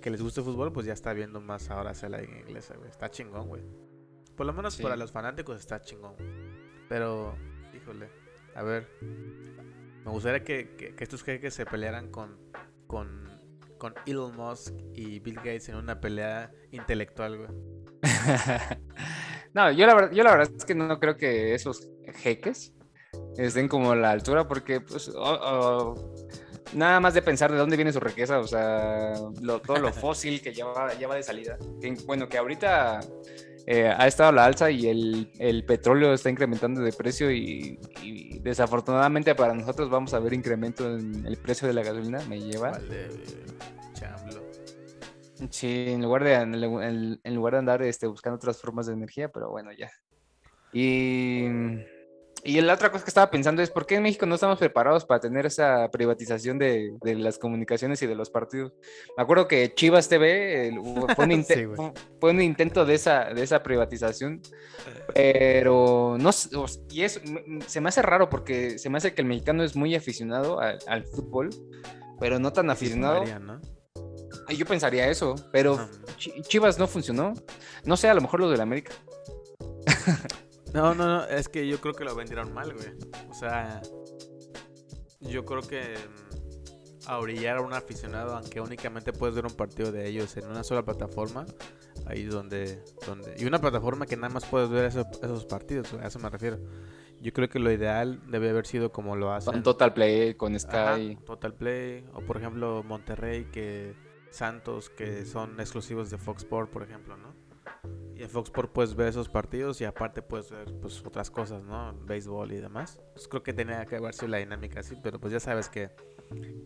[0.00, 2.76] que les gusta el fútbol, pues ya está viendo más ahora hacia la liga inglesa,
[2.76, 2.88] güey.
[2.88, 3.62] Está chingón, güey.
[4.34, 6.14] Por lo menos para los fanáticos está chingón.
[6.88, 7.34] Pero,
[7.74, 8.08] híjole,
[8.54, 8.88] a ver,
[10.04, 12.38] me gustaría que, estos jeques se pelearan con,
[12.86, 13.28] con,
[13.78, 17.48] con Elon Musk y Bill Gates en una pelea intelectual, güey.
[19.54, 22.74] no, yo la, verdad, yo la verdad es que no creo que esos jeques
[23.38, 25.10] estén como a la altura porque, pues,
[26.74, 29.14] nada más de pensar de dónde viene su riqueza, o sea,
[29.66, 31.56] todo lo fósil que ya va, de salida.
[32.06, 33.00] bueno, que ahorita
[33.66, 37.78] eh, ha estado a la alza y el, petróleo está incrementando de precio y,
[38.42, 42.72] desafortunadamente para nosotros vamos a ver incremento en el precio de la gasolina, me lleva.
[42.72, 43.08] Vale,
[45.50, 49.50] Sí, en lugar de, en, lugar de andar este, buscando otras formas de energía, pero
[49.50, 49.90] bueno, ya.
[50.72, 51.46] Y
[52.46, 55.06] y la otra cosa que estaba pensando es, ¿por qué en México no estamos preparados
[55.06, 58.74] para tener esa privatización de, las comunicaciones y de los partidos?
[59.16, 60.78] Me acuerdo que Chivas TV
[62.20, 64.42] fue, un intento de esa, de esa privatización,
[65.14, 66.30] pero no
[66.90, 67.20] y eso
[67.66, 71.04] se me hace raro porque se me hace que el mexicano es muy aficionado al,
[71.06, 71.48] fútbol,
[72.20, 73.24] pero no tan aficionado.
[74.54, 77.32] Yo pensaría eso, pero Chivas no funcionó.
[77.84, 78.92] No sé, a lo mejor lo del América.
[80.74, 82.88] No, no, no, es que yo creo que lo vendieron mal, güey.
[83.30, 83.80] O sea,
[85.20, 89.92] yo creo que mm, a orillar a un aficionado, aunque únicamente puedes ver un partido
[89.92, 91.46] de ellos en una sola plataforma,
[92.06, 93.36] ahí donde, donde...
[93.38, 96.58] Y una plataforma que nada más puedes ver esos, partidos, a eso me refiero.
[97.20, 99.52] Yo creo que lo ideal debe haber sido como lo hacen.
[99.52, 101.16] Con Total Play, con Sky.
[101.24, 103.94] Total Play, o por ejemplo Monterrey, que
[104.30, 107.33] Santos, que son exclusivos de Fox Sport, por ejemplo, ¿no?
[108.16, 111.64] Y en Fox Sports puedes ver esos partidos y aparte puedes ver pues otras cosas,
[111.64, 111.94] ¿no?
[112.04, 113.00] Béisbol y demás.
[113.12, 115.90] Pues creo que tenía que haber sido la dinámica así, pero pues ya sabes que...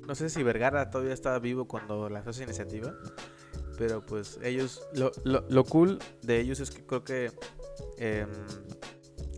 [0.06, 2.94] No sé si Vergara todavía estaba vivo cuando lanzó esa iniciativa,
[3.78, 4.86] pero pues ellos...
[4.94, 7.32] Lo, lo, cool de ellos es que creo que...
[7.96, 8.28] Em,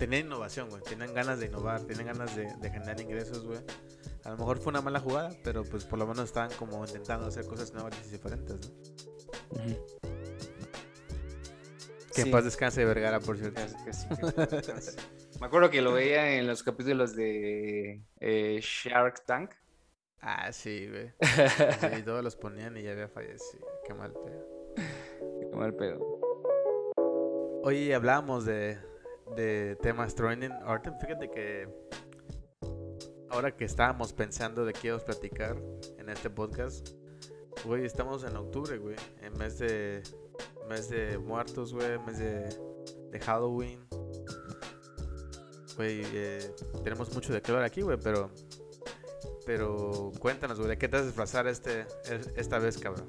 [0.01, 0.83] tenían innovación, güey.
[0.83, 3.61] Tenían ganas de innovar, tenían ganas de, generar ingresos, güey.
[4.25, 7.27] A lo mejor fue una mala jugada, pero pues por lo menos estaban como intentando
[7.27, 10.10] hacer cosas nuevas y diferentes, ¿no?
[12.15, 13.61] Que en paz descanse Vergara, por cierto.
[15.41, 19.53] Me acuerdo que lo veía en los capítulos de eh, Shark Tank.
[20.21, 21.13] Ah, sí, güey.
[21.99, 23.67] y todos los ponían y ya había fallecido.
[23.87, 24.75] Qué mal pedo.
[25.41, 25.99] Qué mal pedo.
[27.63, 28.79] Hoy hablábamos de,
[29.37, 30.51] de temas training.
[30.65, 31.69] Ahorita fíjate que
[33.31, 35.57] ahora que estábamos pensando de qué íbamos a platicar
[35.99, 36.91] en este podcast,
[37.65, 40.03] güey, estamos en octubre, güey, en mes de
[40.71, 42.49] mes de muertos, güey, mes de,
[43.11, 43.85] de Halloween.
[45.77, 46.55] Güey, eh,
[46.85, 48.31] tenemos mucho de qué hablar aquí, güey, pero.
[49.45, 51.87] Pero cuéntanos, güey, ¿de qué te vas a disfrazar este,
[52.37, 53.07] esta vez, cabrón?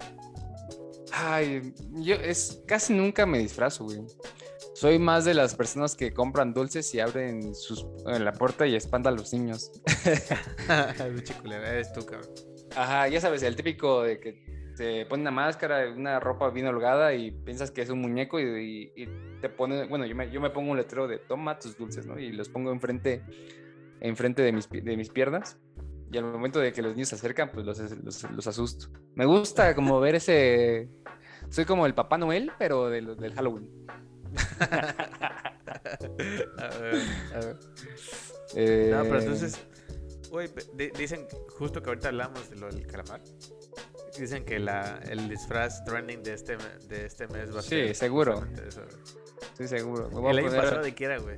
[1.12, 4.00] Ay, yo es casi nunca me disfrazo, güey.
[4.74, 8.76] Soy más de las personas que compran dulces y abren sus, en la puerta y
[8.76, 9.72] espantan a los niños.
[11.46, 12.32] eres tú, cabrón.
[12.76, 14.51] Ajá, ya sabes, el típico de que
[14.82, 18.92] te pone una máscara, una ropa bien holgada y piensas que es un muñeco y,
[19.40, 22.18] te pone, bueno, yo me, yo me, pongo un letrero de toma tus dulces, ¿no?
[22.18, 23.22] Y los pongo enfrente,
[24.00, 25.60] enfrente de, mis, de mis piernas.
[26.12, 27.80] Y al momento de que los niños se acercan, pues los,
[28.32, 28.88] los, asusto.
[29.14, 30.90] Me gusta como ver ese...
[31.50, 33.70] Soy como el Papá Noel, pero del, del Halloween.
[34.60, 34.68] a
[36.80, 36.96] ver,
[37.36, 37.56] a ver.
[38.56, 39.64] Eh, No, pero entonces,
[40.74, 43.22] di- dicen, justo que ahorita hablamos de lo del calamar,
[44.20, 46.58] dicen que la, el disfraz trending de este,
[46.88, 48.44] de este mes va a Sí, ser seguro.
[48.68, 48.96] eso, güey.
[49.58, 50.10] Sí, seguro.
[50.10, 51.38] Me voy a El año pasado de qué era, güey.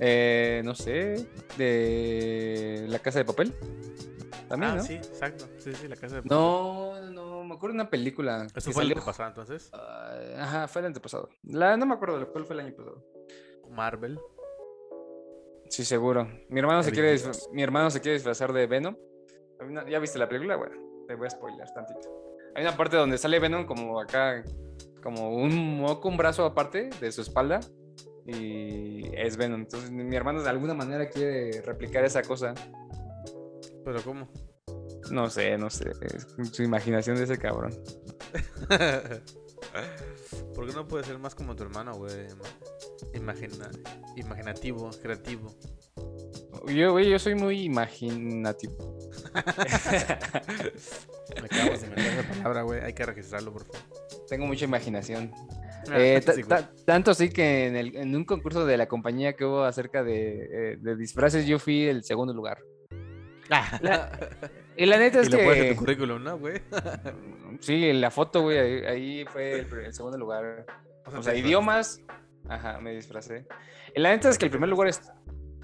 [0.00, 1.26] eh, no sé,
[1.56, 3.54] de La Casa de Papel.
[4.48, 4.82] También, ah, ¿no?
[4.82, 5.48] sí, exacto.
[5.58, 8.46] Sí, sí, la casa de No, no, me acuerdo de una película.
[8.54, 9.70] Eso fue el año pasado, entonces.
[9.72, 11.28] Ah, ajá, fue el antepasado.
[11.42, 13.04] La, no me acuerdo de cuál fue el año pasado.
[13.70, 14.20] Marvel.
[15.68, 16.28] Sí, seguro.
[16.48, 17.16] Mi hermano se quiere
[17.52, 18.96] mi hermano se quiere disfrazar de Venom.
[19.88, 20.54] ¿Ya viste la película?
[20.54, 20.76] Bueno,
[21.06, 22.08] te voy a spoiler tantito.
[22.54, 24.42] Hay una parte donde sale Venom como acá,
[25.02, 27.60] como un moco, un brazo aparte de su espalda.
[28.26, 29.60] Y es Venom.
[29.60, 32.54] Entonces mi hermano de alguna manera quiere replicar esa cosa.
[33.84, 34.28] ¿Pero cómo?
[35.10, 35.92] No sé, no sé.
[36.00, 37.72] Es su imaginación de ese cabrón.
[40.54, 42.12] ¿Por qué no puede ser más como tu hermano, güey?
[43.14, 43.68] Imagina,
[44.16, 45.54] imaginativo, creativo.
[46.68, 48.76] Yo, güey, yo soy muy imaginativo.
[51.36, 52.80] Me acabas de inventar esa palabra, güey.
[52.80, 53.80] Hay que registrarlo, por favor.
[54.28, 55.30] Tengo mucha imaginación.
[55.92, 56.44] Eh, Sí, güey.
[56.48, 60.02] ta- tanto así que en, el- en un concurso de la compañía que hubo acerca
[60.02, 62.58] de, eh, de disfraces, yo fui el segundo lugar.
[63.48, 64.10] la-
[64.76, 65.70] Y la neta es lo pones en que.
[65.74, 66.60] tu currículum, ¿no, güey?
[67.60, 70.66] Sí, en la foto, güey, ahí, ahí fue el, el segundo lugar.
[71.16, 72.00] O sea, idiomas.
[72.48, 73.46] Ajá, me disfracé.
[73.94, 75.00] Y la neta es que el primer lugar es,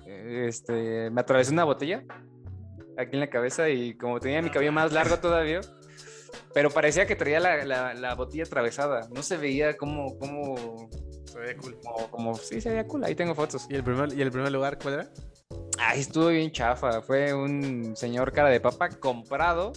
[0.06, 2.02] este, me atravesé una botella
[2.96, 5.60] aquí en la cabeza y como tenía mi cabello más largo todavía,
[6.54, 9.08] pero parecía que traía la, la- la botella atravesada.
[9.14, 10.88] No se veía como, como,
[11.26, 11.78] Se veía cool.
[11.84, 13.04] como, como, sí, se veía cool.
[13.04, 13.66] Ahí tengo fotos.
[13.68, 15.10] ¿Y el, primer, ¿Y el primer lugar cuál era?
[15.84, 17.02] Ay, estuvo bien chafa.
[17.02, 19.72] Fue un señor cara de papa comprado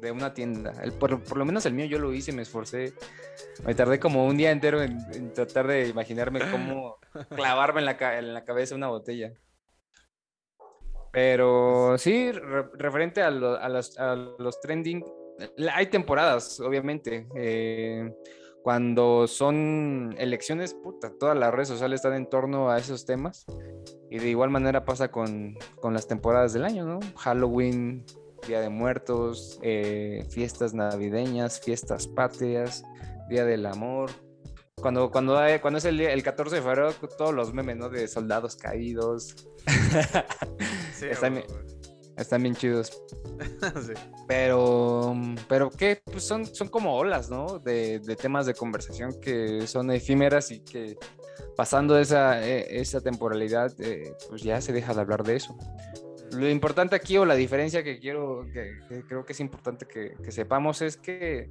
[0.00, 0.72] de una tienda.
[0.82, 2.92] El- por, por lo menos el mío yo lo hice, me esforcé.
[3.64, 6.98] Me tardé como un día entero en, en tratar de imaginarme cómo
[7.34, 9.32] clavarme en la, en la cabeza una botella.
[11.12, 15.02] Pero sí, re- referente a, lo- a los, a los trending,
[15.72, 17.26] hay temporadas, obviamente.
[17.34, 18.12] eh,
[18.66, 23.46] cuando son elecciones, puta, todas las redes sociales están en torno a esos temas.
[24.10, 26.98] Y de igual manera pasa con, con las temporadas del año, ¿no?
[27.16, 28.04] Halloween,
[28.48, 32.82] Día de Muertos, eh, fiestas navideñas, fiestas patrias,
[33.30, 34.10] Día del Amor.
[34.82, 37.88] Cuando, cuando, hay- cuando es el, día- el 14 de febrero, todos los memes, ¿no?
[37.88, 39.46] De soldados caídos.
[40.92, 41.30] Sí, Está.
[42.16, 43.02] Están bien chidos.
[43.86, 43.92] sí.
[44.26, 45.14] Pero,
[45.48, 46.00] pero ¿qué?
[46.04, 47.58] Pues son, son como olas, ¿no?
[47.58, 50.96] De, de temas de conversación que son efímeras y que
[51.56, 55.56] pasando esa, eh, esa temporalidad, eh, pues ya se deja de hablar de eso.
[56.32, 60.14] Lo importante aquí o la diferencia que quiero, que, que creo que es importante que,
[60.22, 61.50] que sepamos es que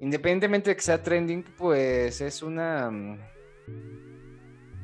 [0.00, 3.18] independientemente de que sea trending, pues es una, mm,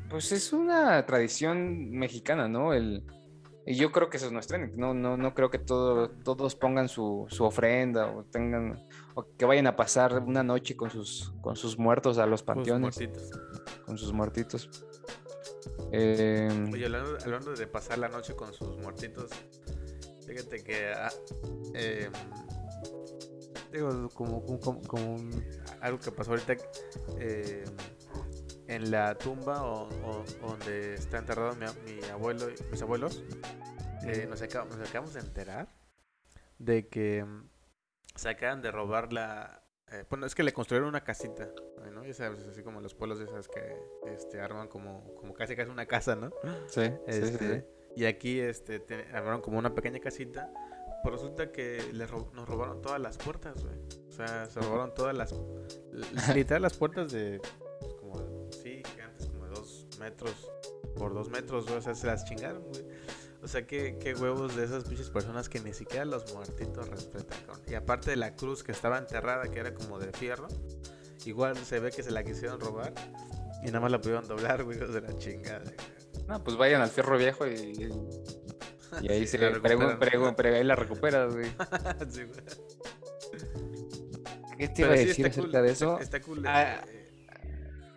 [0.09, 2.73] pues es una tradición mexicana, ¿no?
[2.73, 3.03] El,
[3.67, 6.87] y yo creo que eso es trending, no, no, no creo que todo, todos pongan
[6.87, 11.55] su, su ofrenda o tengan, o que vayan a pasar una noche con sus, con
[11.57, 12.97] sus muertos a los panteones,
[13.85, 14.69] con sus muertitos.
[15.91, 19.29] Eh, Oye, hablando, hablando de pasar la noche con sus muertitos,
[20.25, 21.09] fíjate que ah,
[21.73, 22.11] em,
[23.71, 25.43] digo como, como, como- un-
[25.81, 26.53] algo que pasó ahorita
[27.19, 27.65] em,
[28.67, 33.23] en la tumba o, o- donde está enterrado mi, mi abuelo y mis abuelos,
[34.09, 35.67] eh, nos, acab- nos acabamos de enterar
[36.57, 37.47] de que em,
[38.15, 41.49] se acaban de robar la eh, bueno, es que le construyeron una casita,
[41.93, 42.03] ¿no?
[42.03, 43.77] Ya sabes, así como los pueblos de esas que
[44.07, 46.29] este, arman como, como casi casi una casa, ¿no?
[46.67, 47.65] sí, Este, sí.
[47.95, 50.51] Y aquí este, te- armaron como una pequeña casita.
[51.03, 53.77] Pero resulta que le ro- nos robaron todas las puertas, güey.
[54.09, 55.33] O sea, se robaron todas las.
[56.35, 57.39] Literal, las puertas de.
[57.79, 58.49] pues, como.
[58.51, 60.51] Sí, gigantes, como de dos metros
[60.97, 61.77] por dos metros, güey.
[61.77, 62.83] O sea, se las chingaron, güey.
[63.47, 67.39] O sea, qué, qué huevos de esas pinches personas que ni siquiera los muertitos respetan.
[67.65, 70.49] Y aparte de la cruz que estaba enterrada, que era como de fierro,
[71.25, 72.93] igual se ve que se la quisieron robar.
[73.63, 75.61] Y nada más la pudieron doblar, güey, de la chingada.
[75.63, 75.75] güey.
[76.27, 77.89] No, pues vayan al fierro viejo y,
[79.01, 79.99] y ahí Sí, se la pregun- recuperan.
[79.99, 81.47] pregun- pre- ahí la recuperas, güey.
[82.11, 82.39] Sí, güey.
[84.57, 85.99] ¿Qué te Pero iba a sí decir está acerca cool, de está- eso?
[85.99, 86.43] Está, cool.
[86.47, 86.96] Ah, eh,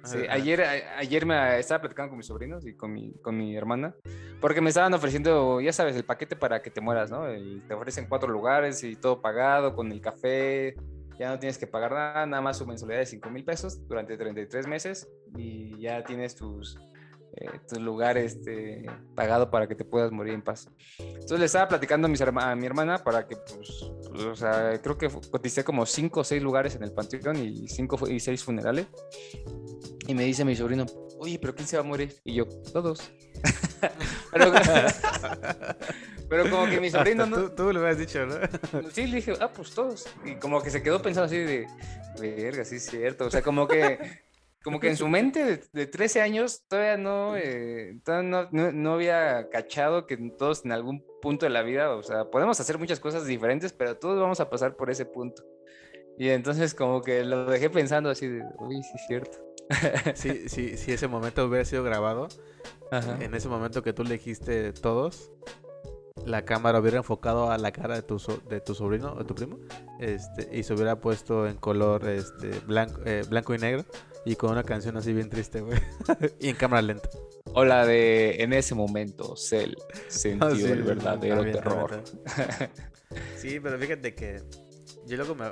[0.04, 3.56] Sí, ayer, a- ayer me estaba platicando con mis sobrinos y con mi, con mi
[3.56, 3.94] hermana,
[4.40, 7.26] porque me estaban ofreciendo, ya sabes, el paquete para que te mueras, ¿no?
[7.26, 10.74] El- te ofrecen cuatro lugares y todo pagado, con el café,
[11.18, 14.16] ya no tienes que pagar nada, nada más su mensualidad de 5 mil pesos durante
[14.16, 16.78] 33 meses y ya tienes tus,
[17.36, 20.68] eh, tu lugar este, pagado para que te puedas morir en paz.
[20.98, 24.34] Entonces le estaba platicando a, mis herma- a mi hermana para que, pues, pues, o
[24.34, 28.20] sea, creo que coticé como 5 o 6 lugares en el panteón y 5 y
[28.20, 28.86] 6 funerales.
[30.06, 30.86] Y me dice mi sobrino,
[31.18, 32.16] oye, pero ¿quién se va a morir?
[32.24, 33.12] Y yo, todos.
[34.32, 34.52] pero,
[36.28, 37.36] pero como que mi sobrino no...
[37.36, 38.34] Tú, tú lo habías dicho, ¿no?
[38.92, 40.06] Sí, le dije, ah, pues todos.
[40.24, 41.66] Y como que se quedó pensando así de,
[42.20, 43.26] verga, sí es cierto.
[43.26, 43.98] O sea, como que,
[44.62, 48.72] como que en su mente de, de 13 años todavía, no, eh, todavía no, no,
[48.72, 52.78] no había cachado que todos en algún punto de la vida, o sea, podemos hacer
[52.78, 55.42] muchas cosas diferentes, pero todos vamos a pasar por ese punto.
[56.18, 59.38] Y entonces como que lo dejé pensando así de, uy, sí es cierto.
[60.14, 62.26] Sí, sí, si ese momento hubiera sido grabado,
[62.90, 63.16] Ajá.
[63.20, 65.30] en ese momento que tú le dijiste todos,
[66.26, 69.34] la cámara hubiera enfocado a la cara de tu, so- de tu sobrino o tu
[69.34, 69.58] primo
[70.00, 73.84] este, y se hubiera puesto en color este, blanco, eh, blanco y negro
[74.24, 75.78] y con una canción así bien triste, güey.
[76.40, 77.08] y en cámara lenta.
[77.54, 79.74] O la de, en ese momento, Cell
[80.08, 81.90] sintió Ah, sí, el verdadero también, terror.
[82.02, 82.70] también.
[83.36, 84.40] Sí, pero fíjate que
[85.06, 85.46] yo luego me,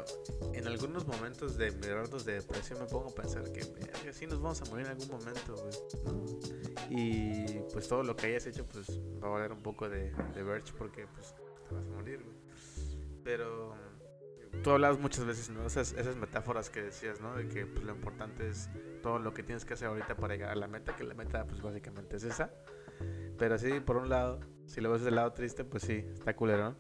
[0.57, 4.27] en algunos momentos de mis ratos de depresión me pongo a pensar que "Verga, sí
[4.29, 5.75] nos vamos a morir en algún momento, güey.
[6.05, 6.97] ¿no?
[6.97, 8.89] Y pues todo lo que hayas hecho pues
[9.21, 11.35] va a valer un poco de, de Verge porque pues
[11.69, 12.37] te vas a morir, güey.
[13.25, 13.75] Pero
[14.63, 15.67] tú hablabas muchas veces, ¿no?
[15.67, 17.35] Esas, metáforas que decías, ¿no?
[17.35, 18.69] De que pues, lo importante es
[19.03, 21.47] todo lo que tienes que hacer ahorita para llegar a la meta, que la meta
[21.47, 22.51] pues básicamente es esa.
[23.39, 26.75] Pero sí, por un lado, si lo ves del lado triste, pues sí, está culero.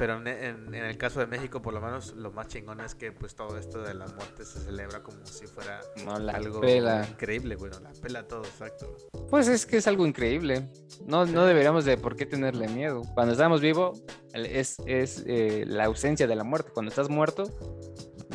[0.00, 2.94] Pero en, en- en el caso de México, por lo menos, lo más chingón es
[2.94, 6.58] que pues todo esto de la muerte se celebra como si fuera No la algo
[6.62, 7.06] pela.
[7.06, 8.96] increíble, bueno, la pela todo, exacto.
[9.28, 10.66] Pues es que es algo increíble.
[11.04, 13.02] No, no deberíamos de por qué tenerle miedo.
[13.12, 16.70] Cuando estamos vivos es, es eh, la ausencia de la muerte.
[16.72, 17.44] Cuando estás muerto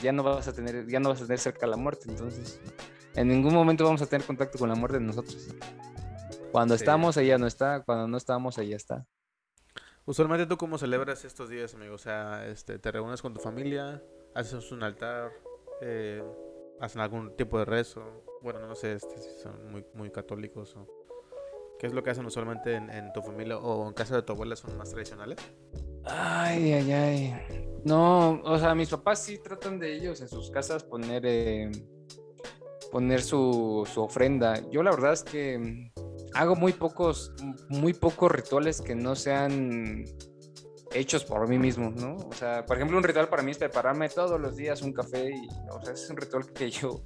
[0.03, 2.05] ya no vas a tener ya no vas a tener cerca la muerte.
[2.09, 2.61] Entonces
[3.15, 5.47] en ningún momento vamos a tener contacto con la muerte de nosotros.
[6.51, 6.83] Cuando Sí.
[6.83, 7.81] estamos ella no está.
[7.83, 9.07] Cuando no estamos ella está.
[10.07, 14.03] Usualmente tú cómo celebras estos días, amigo, o sea, este, te reúnes con tu familia,
[14.35, 15.31] haces un altar,
[15.81, 16.23] eh,
[16.79, 20.77] hacen algún tipo de rezo, bueno, no sé este, si son muy, muy católicos.
[21.79, 24.55] ¿Qué es lo que hacen usualmente en, tu familia o en casa de tu abuela
[24.55, 25.37] son más tradicionales?
[26.03, 27.67] Ay, ay, ay.
[27.83, 31.71] No, o sea, mis papás sí tratan de ellos en sus casas poner, eh,
[32.91, 34.61] poner su, su ofrenda.
[34.69, 35.91] Yo la verdad es que
[36.35, 37.33] hago muy pocos,
[37.69, 40.03] muy pocos rituales que no sean
[40.93, 42.15] hechos por mí mismo, ¿no?
[42.15, 45.29] O sea, por ejemplo, un ritual para mí es prepararme todos los días un café
[45.29, 47.01] y, o sea, es un ritual que yo...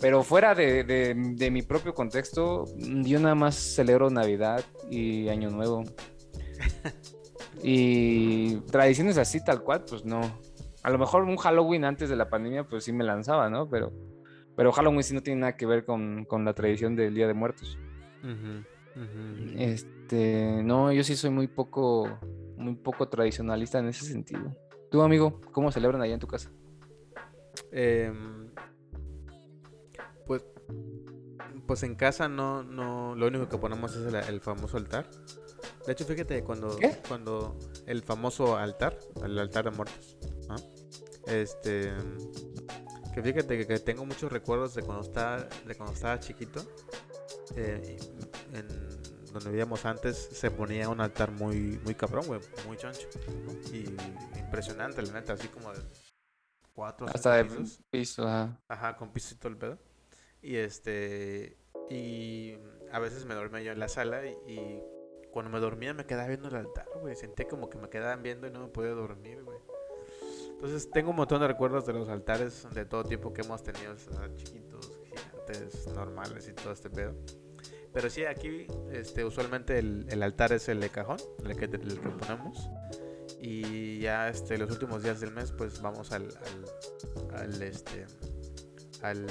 [0.00, 5.48] Pero fuera de, de- de mi propio contexto, yo nada más celebro Navidad y Año
[5.50, 5.84] Nuevo.
[7.62, 10.20] Y tradiciones así tal cual, pues no.
[10.82, 13.68] A lo mejor un Halloween antes de la pandemia, pues sí me lanzaba, ¿no?
[13.68, 13.92] Pero,
[14.56, 17.34] pero Halloween sí no tiene nada que ver con, con la tradición del Día de
[17.34, 17.78] Muertos.
[19.56, 22.18] Este, no, yo sí soy muy poco,
[22.56, 24.54] muy poco tradicionalista en ese sentido.
[24.90, 26.50] Tú, amigo, ¿cómo celebran allá en tu casa?
[27.70, 28.50] Em,
[30.26, 30.44] pues,
[31.66, 35.10] pues en casa no, no, lo único que ponemos es el, el famoso altar.
[35.86, 36.98] De hecho, fíjate cuando, ¿Qué?
[37.08, 40.18] cuando el famoso altar, el altar de muertos,
[40.48, 40.56] ¿no?
[41.26, 41.92] este,
[43.14, 46.62] que fíjate que, que tengo muchos recuerdos de cuando estaba, de cuando estaba chiquito,
[47.56, 47.98] eh,
[48.52, 48.68] en
[49.32, 53.08] donde vivíamos antes se ponía un altar muy, muy cabrón, güey, muy choncho,
[53.72, 53.86] y
[54.38, 55.80] impresionante, la neta, así como de
[56.74, 57.80] cuatro Hasta de cinco pisos.
[57.90, 58.60] piso, ajá.
[58.68, 59.78] Ajá, con piso y todo el pedo.
[60.40, 61.58] Y este.
[61.88, 62.56] Y
[62.90, 64.82] a veces me dormía yo en la sala y, y
[65.30, 67.14] cuando me dormía me quedaba viendo el altar, güey.
[67.16, 69.58] Sentía como que me quedaban viendo y no me podía dormir, güey.
[70.50, 73.94] Entonces tengo un montón de recuerdos de los altares de todo tipo que hemos tenido,
[73.94, 77.14] o sea, chiquitos, gigantes, normales y todo este pedo.
[77.92, 82.00] Pero sí, aquí este, usualmente el, el altar es el de cajón, el que, el
[82.00, 82.70] que ponemos.
[83.40, 86.28] Y ya este, los últimos días del mes, pues vamos al,
[87.34, 88.06] al, al, este,
[89.02, 89.26] al,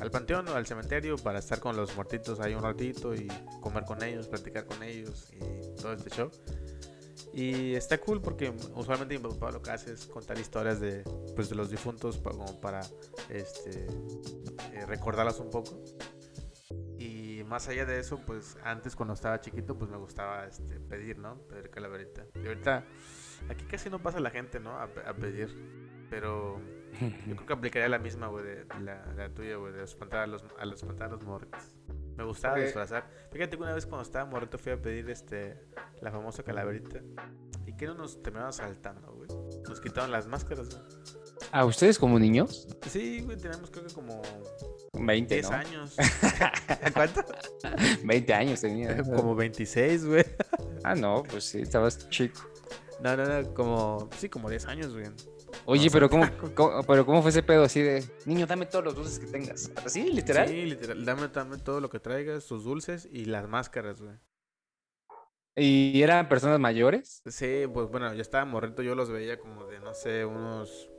[0.00, 3.28] al panteón o al cementerio para estar con los muertitos ahí un ratito y
[3.60, 6.30] comer con ellos, platicar con ellos y todo este show.
[7.32, 11.04] Y está cool porque usualmente mi papá lo que hace es contar historias de,
[11.36, 12.80] pues, de los difuntos como para
[13.28, 13.86] este,
[14.72, 15.80] eh, recordarlas un poco.
[16.98, 17.09] Y
[17.50, 21.36] más allá de eso, pues antes cuando estaba chiquito, pues me gustaba este, pedir, ¿no?
[21.48, 22.24] Pedir calaverita.
[22.42, 22.84] Y ahorita
[23.48, 24.78] aquí casi no pasa la gente, ¿no?
[24.78, 25.50] A, pe- a pedir.
[26.08, 26.60] Pero
[27.26, 30.26] yo creo que aplicaría la misma, güey, de la, la tuya, güey, de espantar a
[30.26, 31.74] los, a los, espantar a los morritos.
[32.16, 33.08] Me gustaba disfrazar.
[33.32, 35.60] Fíjate que una vez cuando estaba morrito fui a pedir este
[36.00, 37.00] la famosa calaverita.
[37.66, 39.28] ¿Y que no nos terminaron saltando, güey?
[39.68, 40.82] Nos quitaron las máscaras, güey.
[41.52, 42.68] ¿A ustedes como niños?
[42.88, 44.20] Sí, güey, tenemos creo que como
[45.06, 45.56] 20, 10 ¿no?
[45.56, 45.96] años.
[46.94, 47.24] ¿Cuánto?
[48.04, 49.02] 20 años tenía.
[49.02, 50.24] como 26, güey.
[50.84, 52.40] Ah, no, pues sí, estabas chico.
[53.02, 55.06] No, no, no, como, sí, como 10 años, güey.
[55.64, 58.46] Oye, No, pero o ¿cómo, sea, cómo- pero ¿cómo fue ese pedo así de, niño,
[58.46, 59.70] dame todos los dulces que tengas?
[59.84, 60.48] ¿Así, literal?
[60.48, 61.04] Sí, literal.
[61.04, 64.16] Dame, dame todo lo que traigas, tus dulces y las máscaras, güey.
[65.56, 67.22] ¿Y eran personas mayores?
[67.26, 70.89] Sí, pues bueno, yo estaba morrito, yo los veía como de, no sé, unos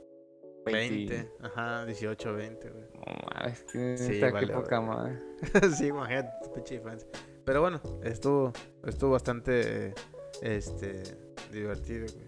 [0.64, 2.84] 20, ajá, 18, 20, güey.
[2.94, 3.02] No
[3.34, 5.20] mames, Sí, neta, qué vale, poca vale.
[5.20, 5.70] madre.
[5.76, 7.08] sí, imagínate, tu pinche infancia.
[7.44, 8.52] Pero bueno, estuvo,
[8.86, 9.94] estuvo bastante,
[10.42, 11.02] este,
[11.50, 12.26] divertido, güey.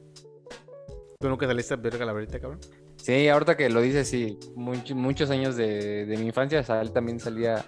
[1.20, 2.61] ¿Tú nunca saliste a ver calaverita, cabrón?
[2.97, 7.20] Sí, ahorita que lo dices, sí, much- muchos años de, de mi infancia, sal, también
[7.20, 7.64] salía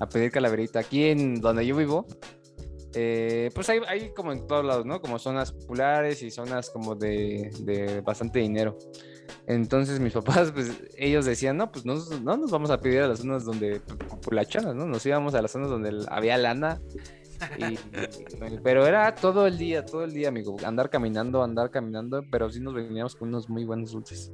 [0.00, 0.80] a pedir calaverita.
[0.80, 2.06] Aquí en donde yo vivo,
[2.94, 5.00] eh, pues hay, hay como en todos lados, ¿no?
[5.00, 8.76] Como zonas populares y zonas como de, de bastante dinero.
[9.46, 13.08] Entonces mis papás, pues ellos decían, no, pues no, no nos vamos a pedir a
[13.08, 14.86] las zonas donde populachonas, ¿no?
[14.86, 16.80] Nos íbamos a las zonas donde había lana.
[17.58, 17.78] y-
[18.62, 20.56] pero era todo el día, todo el día, amigo.
[20.64, 24.32] Andar caminando, andar caminando, pero sí nos veníamos con unos muy buenos dulces.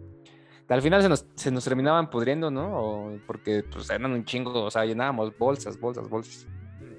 [0.69, 2.79] Al final se nos, se nos terminaban pudriendo, ¿no?
[2.81, 6.47] O porque pues eran un chingo, o sea, llenábamos bolsas, bolsas, bolsas.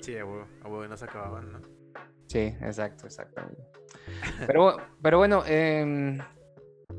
[0.01, 1.59] Sí, a huevo, a huevo, no se acababan, ¿no?
[2.27, 3.41] Sí, exacto, exacto.
[3.41, 3.63] amigo.
[4.45, 6.19] Pero, pero bueno, em,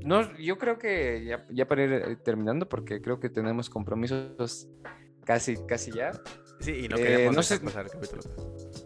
[0.07, 4.69] no, yo creo que ya, ya para ir eh, terminando, porque creo que tenemos compromisos
[5.25, 6.13] casi, casi ya.
[6.61, 8.23] Sí, y no Eh, dejar sé- pasar el capítulo.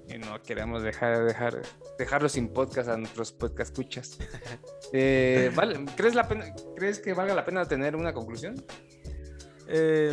[0.08, 1.62] Y no queremos dejar, dejar,
[1.98, 4.18] dejarlo sin podcast a nuestros podcast escuchas.
[4.92, 8.56] Eh, vale, ¿crees, la pena, ¿Crees que valga la pena tener una conclusión?
[9.68, 10.12] Eh,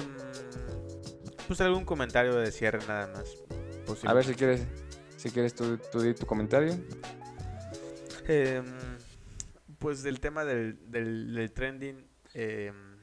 [1.47, 3.35] pues algún comentario de cierre nada más.
[3.87, 4.11] posible.
[4.11, 4.67] A ver si quieres,
[5.15, 6.73] si quieres tú, tú di tu comentario.
[8.27, 8.65] Em,
[9.79, 12.97] pues del tema del, del, del trending, em,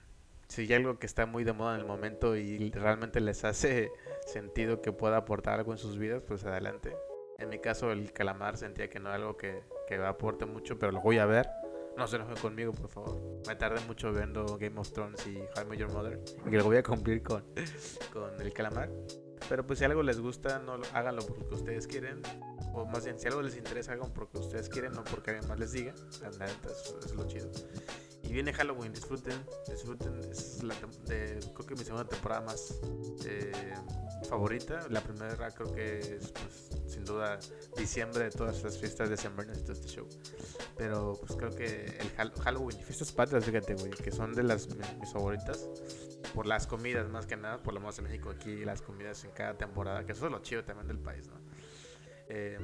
[0.48, 3.90] si hay algo que está muy de moda en el momento y realmente les hace
[4.26, 6.96] sentido que pueda aportar algo en sus vidas, pues adelante.
[7.38, 10.92] En mi caso, el calamar sentía que no era algo que, que aporte mucho, pero
[10.92, 11.48] lo voy a ver.
[11.96, 13.20] No se enojen conmigo, por favor.
[13.46, 16.20] Me tardé mucho viendo Game of Thrones y How I Met Your Mother.
[16.46, 17.44] Y que lo voy a cumplir con,
[18.12, 18.90] con el calamar.
[19.48, 22.22] Pero pues si algo les gusta, no lo- háganlo porque ustedes quieren.
[22.74, 25.58] O más bien, si algo les interesa, hagan porque ustedes quieren, no porque alguien más
[25.58, 25.94] les diga.
[26.22, 27.50] La neta, eso, es lo chido.
[28.22, 30.18] Y viene Halloween, disfruten, disfruten.
[30.30, 30.74] Es la
[31.06, 32.80] de, creo que mi segunda temporada más
[33.26, 33.52] eh,
[34.28, 34.86] favorita.
[34.88, 37.38] La primera creo que es, pues, sin duda,
[37.76, 40.08] diciembre de todas estas fiestas de y todo este show.
[40.76, 44.42] Pero pues creo que el Hal- Halloween y fiestas patrias, fíjate, güey, que son de
[44.42, 45.68] las mi- mis favoritas.
[46.34, 49.30] Por las comidas, más que nada, por lo menos en México aquí, las comidas en
[49.30, 51.34] cada temporada, que eso es lo chido también del país, ¿no?
[52.28, 52.58] Eh,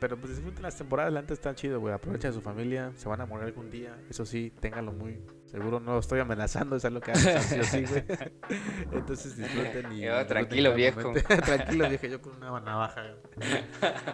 [0.00, 1.92] pero pues disfruten las temporadas, la neta está chido, güey.
[1.92, 3.98] Aprovechen a su familia, se van a morir algún día.
[4.08, 5.78] Eso sí, ténganlo muy seguro.
[5.78, 8.04] No lo estoy amenazando, es algo que hacen sí güey.
[8.92, 10.00] Entonces disfruten y.
[10.00, 11.12] Yo, tranquilo, viejo.
[11.44, 13.02] tranquilo, viejo, yo con una navaja.
[13.02, 13.64] güey.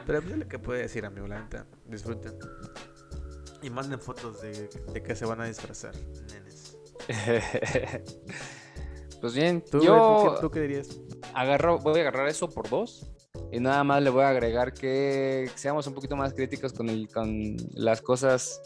[0.07, 1.67] Pero pues es lo que puede decir, amigo, la neta.
[1.85, 2.33] Disfruten.
[3.63, 5.95] Y manden fotos de, de que se van a disfrazar,
[6.31, 6.77] nenes.
[9.21, 11.01] pues bien, ¿Tú, yo ¿tú, qué, tú qué dirías?
[11.35, 13.11] agarro, voy a agarrar eso por dos.
[13.53, 17.09] Y nada más le voy a agregar que seamos un poquito más críticos con, el,
[17.09, 18.61] con las cosas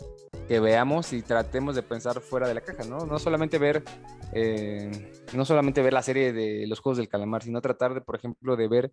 [0.49, 2.99] que veamos y tratemos de pensar fuera de la caja, ¿no?
[3.07, 3.85] No solamente ver,
[4.33, 4.91] eh,
[5.35, 8.57] no solamente ver la serie de los Juegos del Calamar, sino tratar de, por ejemplo,
[8.57, 8.93] de ver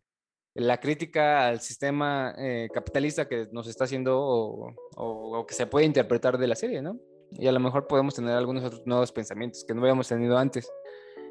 [0.53, 5.67] la crítica al sistema eh, capitalista que nos está haciendo o, o- o que se
[5.67, 6.99] puede interpretar de la serie, ¿no?
[7.31, 10.71] Y a lo mejor podemos tener algunos otros nuevos pensamientos que no habíamos tenido antes.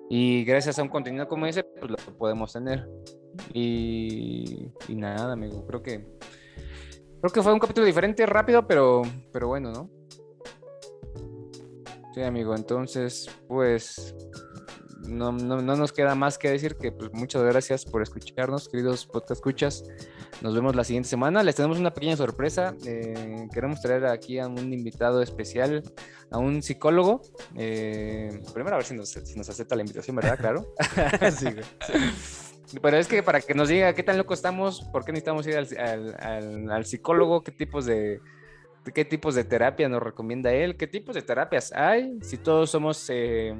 [0.08, 2.86] Y gracias a un contenido como ese, pues lo podemos tener.
[3.52, 6.06] Y, y nada, amigo, creo que
[7.20, 9.90] creo que fue un capítulo diferente, rápido, pero, pero bueno, ¿no?
[12.14, 14.14] Sí, amigo, entonces, pues
[15.08, 19.06] no, no, no nos queda más que decir que pues, muchas gracias por escucharnos, queridos
[19.06, 19.84] podcast escuchas.
[20.42, 21.42] Nos vemos la siguiente semana.
[21.42, 22.74] Les tenemos una pequeña sorpresa.
[22.84, 25.82] eh, queremos traer aquí a un invitado especial,
[26.30, 27.22] a un psicólogo.
[27.56, 30.38] Eh, primero a ver si nos, si nos acepta la invitación, ¿verdad?
[30.38, 30.74] Claro.
[31.36, 31.46] sí.
[32.82, 35.56] Pero es que para que nos diga qué tan loco estamos, por qué necesitamos ir
[35.56, 35.68] al,
[36.18, 38.20] al- al- psicólogo, qué tipos de
[38.94, 43.08] qué tipos de terapia nos recomienda él, qué tipos de terapias hay, si todos somos,
[43.10, 43.52] eh,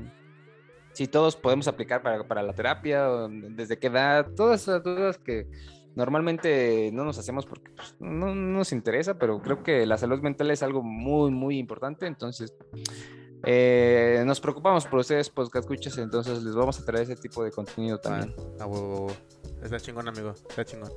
[0.93, 5.49] si todos podemos aplicar para, para la terapia, desde qué edad, todas esas dudas que
[5.97, 10.21] normalmente no nos hacemos porque pues, no, no nos interesa, pero creo que la salud
[10.21, 12.55] mental es algo muy, muy importante, entonces
[13.47, 17.51] eh, nos preocupamos por ustedes, podcast escuchas, entonces les vamos a traer ese tipo de
[17.53, 18.35] contenido también.
[18.61, 19.17] Ah, huevo, huevo.
[19.63, 20.35] Está chingón, amigo.
[20.49, 20.93] Está chingón.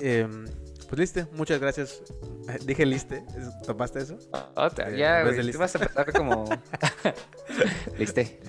[0.00, 0.44] Em,
[0.88, 2.02] pues liste, muchas gracias.
[2.48, 3.24] Eh, Dije liste.
[3.36, 4.16] ¿es- ¿Tomaste eso?
[4.54, 5.58] Otra, Eh, ya, güey, lista.
[5.58, 6.44] vas a empezar como...
[7.98, 8.40] Liste.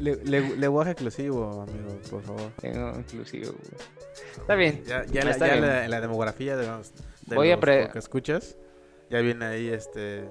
[0.00, 2.50] Le, le- lenguaje exclusivo, amigo, por favor.
[2.60, 3.58] Tengo inclusive, güey.
[4.38, 4.82] Está bien.
[4.84, 5.66] Ya, ya, la, Está ya bien.
[5.66, 6.92] la, la demografía de los,
[7.26, 8.56] de Voy a los pre- que escuchas.
[9.10, 10.28] Ya viene ahí este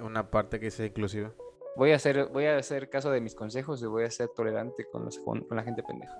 [0.00, 1.32] una parte que sea inclusiva.
[1.78, 4.84] Voy a hacer, voy a hacer caso de mis consejos y voy a ser tolerante
[4.90, 6.12] con, los, con, con la gente pendeja.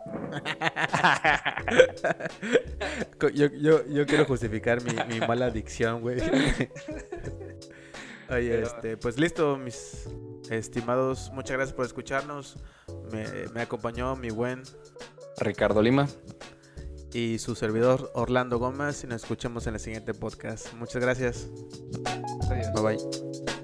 [3.35, 6.21] Yo, yo, yo quiero justificar mi, mi mala adicción, güey.
[8.31, 10.09] Oye, este, pues listo, mis
[10.49, 11.33] estimados.
[11.35, 12.57] Muchas gracias por escucharnos.
[13.11, 14.63] Me, me acompañó mi buen
[15.41, 16.07] Ricardo Lima.
[17.13, 19.03] y su servidor Orlando Gómez.
[19.03, 20.73] Y nos escuchamos en el siguiente podcast.
[20.75, 21.49] Muchas gracias.
[22.49, 22.69] Adiós.
[22.75, 23.58] Bye bye.